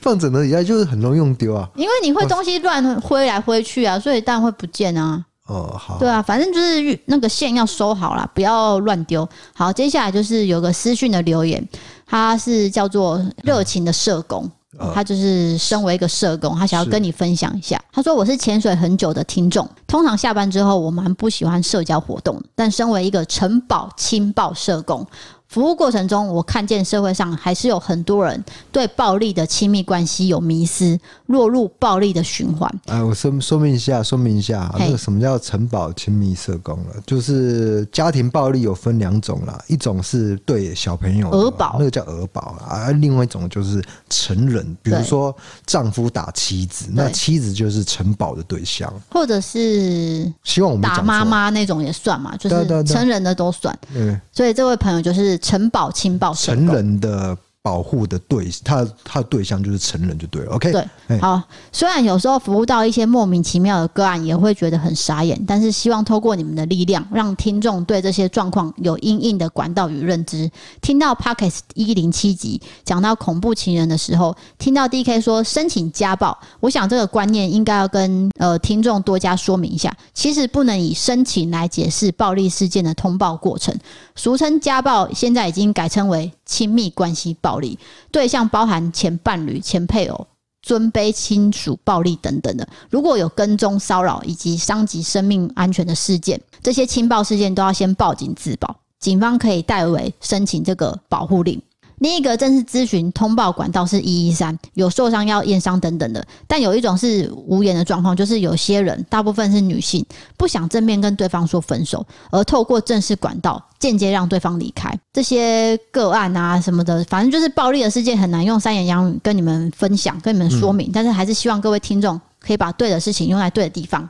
[0.00, 1.68] 放枕头底下就是很容易用丢啊。
[1.76, 5.24] 因为你会东西乱挥来挥去啊，所以当然会不见啊。
[5.46, 5.98] 哦，好。
[5.98, 9.28] 对啊，反正就是那个线要收好了，不要乱丢。
[9.54, 11.66] 好，接下来就是有个私讯的留言，
[12.06, 14.50] 他是叫做热情的社工。
[14.94, 17.80] 他就是身为一个社工，他想要跟你分享一下。
[17.90, 25.04] 他说：“我是潜水很久的听众，通常下班之后我蛮不喜欢社交活动，但身为一个城堡亲报社工。”
[25.48, 32.70] 服务过程中，我看见社会上还是有很多人对暴力的亲密关系有迷失，落入暴力的循环。
[32.84, 36.96] 哎，我说说明一下，说明一下，那个什么叫城堡亲密社工了？
[37.06, 45.34] 就是家庭暴力有分两种啦，一种是对小朋友儿保，那个叫儿保啊，另外一种就是成人，比如说
[45.64, 53.74] 丈夫打妻子，那妻子就是城堡的对象，或者是希望我们打妈妈那种也算嘛，就是成人的都算。
[53.94, 55.37] 嗯，所以这位朋友就是。
[55.38, 57.38] 晨保亲报，成人的。
[57.60, 60.52] 保护的对，他他的对象就是成人就对了。
[60.52, 61.42] OK，对，好。
[61.70, 70.50] 虽然有时候服务到一些莫名其妙的个案，也会觉得很傻眼，但是希望透过你们的力量，让听众对这些状况有因应的管道与认知。
[70.80, 79.94] 听到 Pockets 一零七集讲到恐怖情人的时候，听到 DK 说申请家暴，我想这个观念应该要跟呃听众多加说明一下。
[80.14, 83.76] 其实不能以申请来解释暴力事件的通报过程，
[84.14, 87.58] 俗称家暴，现在已经改称为亲密关系暴。
[87.58, 87.76] 力
[88.12, 90.28] 对象包含前伴侣、前配偶、
[90.62, 92.68] 尊卑亲属暴力等等的。
[92.88, 101.60] 如果有跟踪骚扰以及伤及生命安全的事件，这些侵暴事件都要先报警自保，警方可以代为申请这个保护令。
[101.98, 106.26] 另一个正式咨询通报管道是一一三，有受伤要验伤等等的。
[106.46, 110.04] 但有一种是无言的状况，就是有些人，大部分是女性，
[110.36, 114.92] 不想正面跟对方说分手，而透过正式管道间接让对方离开。
[115.12, 120.90] 这些个案啊什么的，反正就是暴力的事件，很难用三言两语跟你们分享、跟你们说明。
[120.92, 124.08] 但是还是希望各位听众可以把对的事情用在对的地方。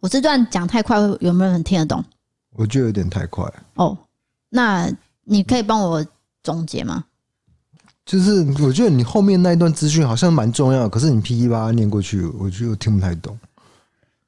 [0.00, 2.02] 我这段讲太快，有没有人听得懂？
[2.54, 3.44] 我觉得有点太快。
[3.74, 3.96] 哦，
[4.48, 4.90] 那
[5.24, 6.04] 你可以帮我
[6.42, 7.04] 总结吗？
[8.06, 13.36] 就是我觉得你后面那一段资讯好像蛮重要，可是你噼里啪啦念过去，我就听不太懂。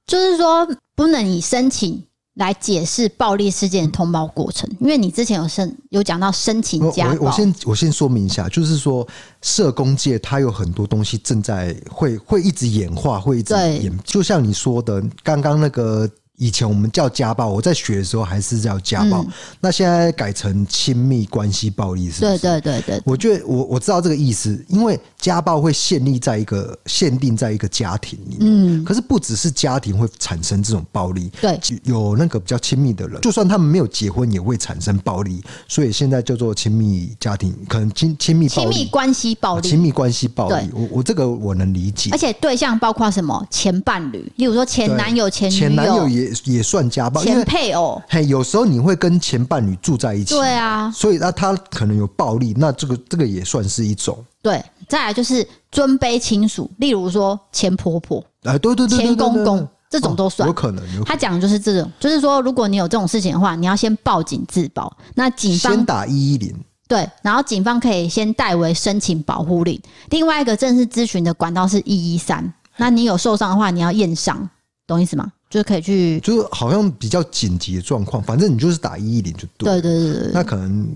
[0.05, 2.03] 就是说，不能以申请
[2.35, 7.21] 来解释暴力事件的通报过程，因为你之前有申有讲到申请家暴。
[7.21, 9.07] 我，我先我先说明一下，就是说
[9.43, 16.11] 社工界它有很多东西正在会会一直演化，会一直演，就像你说的刚刚那个。
[16.39, 19.29] 以前我们叫家暴，我在学的时候还是叫家暴，嗯、
[19.61, 22.39] 那现在改成亲密关系暴力，是不是？
[22.39, 23.03] 对对对对。
[23.05, 43.45] 我觉得我我知道这个意思，因为家暴会限立在一个限定在一个家庭里面，嗯，可是不只是家庭会产生这种暴力，对，有那个比较亲密的人，就算他们没有结婚也会产生暴力，所以现在叫做亲密家庭，可能亲亲密亲密关系暴力，亲密关系暴力，我我这个我能理解，而且对象包括什么？
[43.51, 46.59] 前伴侣，例如说前男友、前女友，前男友也。
[46.59, 54.19] 也算家暴，前配偶嘿，有时候你会跟前伴侣住在一起，对啊，所以那他可能有暴力，那这个这个也算是一种。
[54.43, 60.85] 对，再来就是尊卑亲属，例如说前婆婆，哎，对对对，前公公这种都算，有可能。
[61.05, 66.53] 他讲的就是这种，就是说，如果你有这种事情的话，你要先报警自保，那警方先打一一零，
[66.89, 69.81] 对，然后警方可以先代为申请保护令。
[70.11, 74.51] 另外一个正式咨询的管道是一一三，那你有受伤的话，你要验伤，
[74.89, 75.31] 懂意思吗？
[75.51, 79.81] 就是可以去，就是好像比较紧急的状况，反正你就是打一一零就对。
[79.81, 80.31] 对对对对。
[80.35, 80.87] 那可能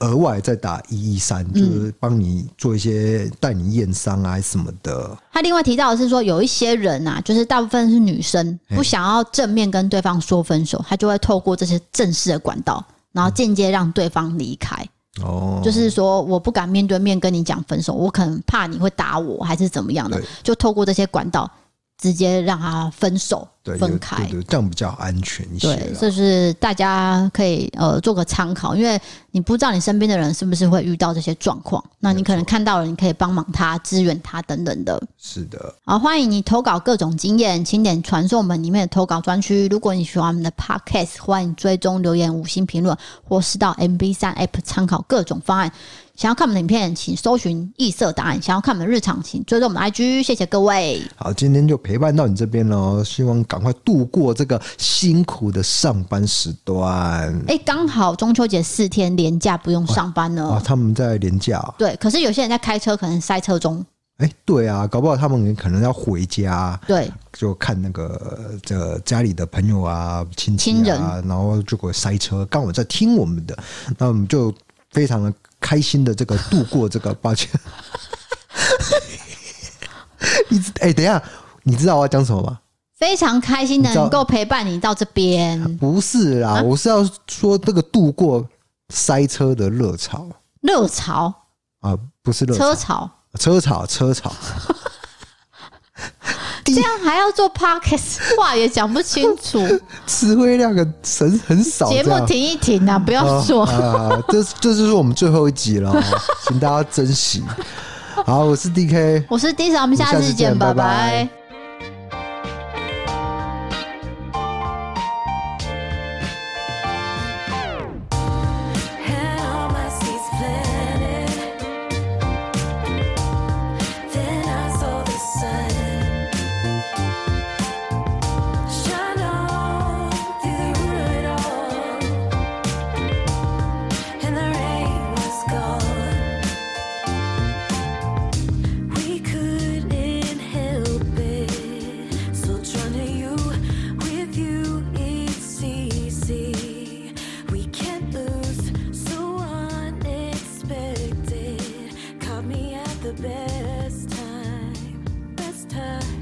[0.00, 5.16] 额外再打一一三，就是帮你做一些带你验伤啊什么的。
[5.32, 14.86] 他另外提到的是说，有一些人啊，就是大部分是女生，不想要正面跟对方说分手，他就会透过这些正式的管道，然后间接让对方离开。
[15.22, 21.50] 哦，就是说我不敢面对面跟你讲分手，我可能怕你会打我，还是怎么样的，就透过这些管道。
[21.98, 25.74] 直接让他分手，分开，对，对，对，这样比较安全一些。
[25.74, 29.00] 对，就是大家可以呃做个参考，因为
[29.30, 35.00] 你不知道你身边的人是不是会遇到这些状况，那你可能看到了，你可以帮忙他、支援他等等的。
[35.18, 39.68] 是的，好，欢迎你投稿各种经验，请点传送门里面的投稿专区。
[39.68, 45.70] 如果你喜欢我们的 Podcast，欢迎追踪留言、五星评论，或是到 MB 三 App 参考各种方案。
[46.14, 50.22] 想要看我们的影片，请搜寻异色答案；想要看我们的日常，请追踪我们的 IG。
[50.22, 51.00] 谢谢各位。
[51.16, 56.82] 好，今天就陪伴到你这边喽，希望赶快度过这个辛苦的上班时段。
[57.46, 60.52] 哎、欸，刚好中秋节四天连假不用上班了。
[60.52, 61.62] 啊，他们在连假。
[61.76, 63.84] 对，可是有些人在开车，可能塞车中。
[64.16, 66.80] 哎、欸，对啊，搞不好他们可能要回家。
[66.86, 72.46] 对，就看那个这个家里的朋友啊、亲戚啊，人然后就会塞车。
[72.46, 73.54] 刚好在听我们的，
[73.98, 74.50] 那我们就
[74.92, 75.30] 非常的。
[75.62, 77.48] 开心的这个度过这个，八千，
[80.50, 81.22] 你哎、欸，等一下，
[81.62, 82.58] 你知道我要讲什么吗？
[83.02, 85.76] 非常开心能够陪伴你到这边。
[85.78, 88.46] 不是啦，啊、我是要说这个度过
[88.90, 90.28] 塞车的热潮。
[90.60, 91.34] 热潮
[91.80, 94.32] 啊，不是热车潮，车潮，车潮。
[96.64, 99.58] 这样还要做 podcast， 话也讲不清楚，
[100.06, 101.88] 词汇量很很很少。
[101.88, 105.92] 节目停一停啊，不要说啊，这这就是我们最后一集了，
[106.46, 107.42] 请大家珍惜。
[108.24, 111.28] 好，我是 DK，我是 D 嫂，我们下次见，拜拜。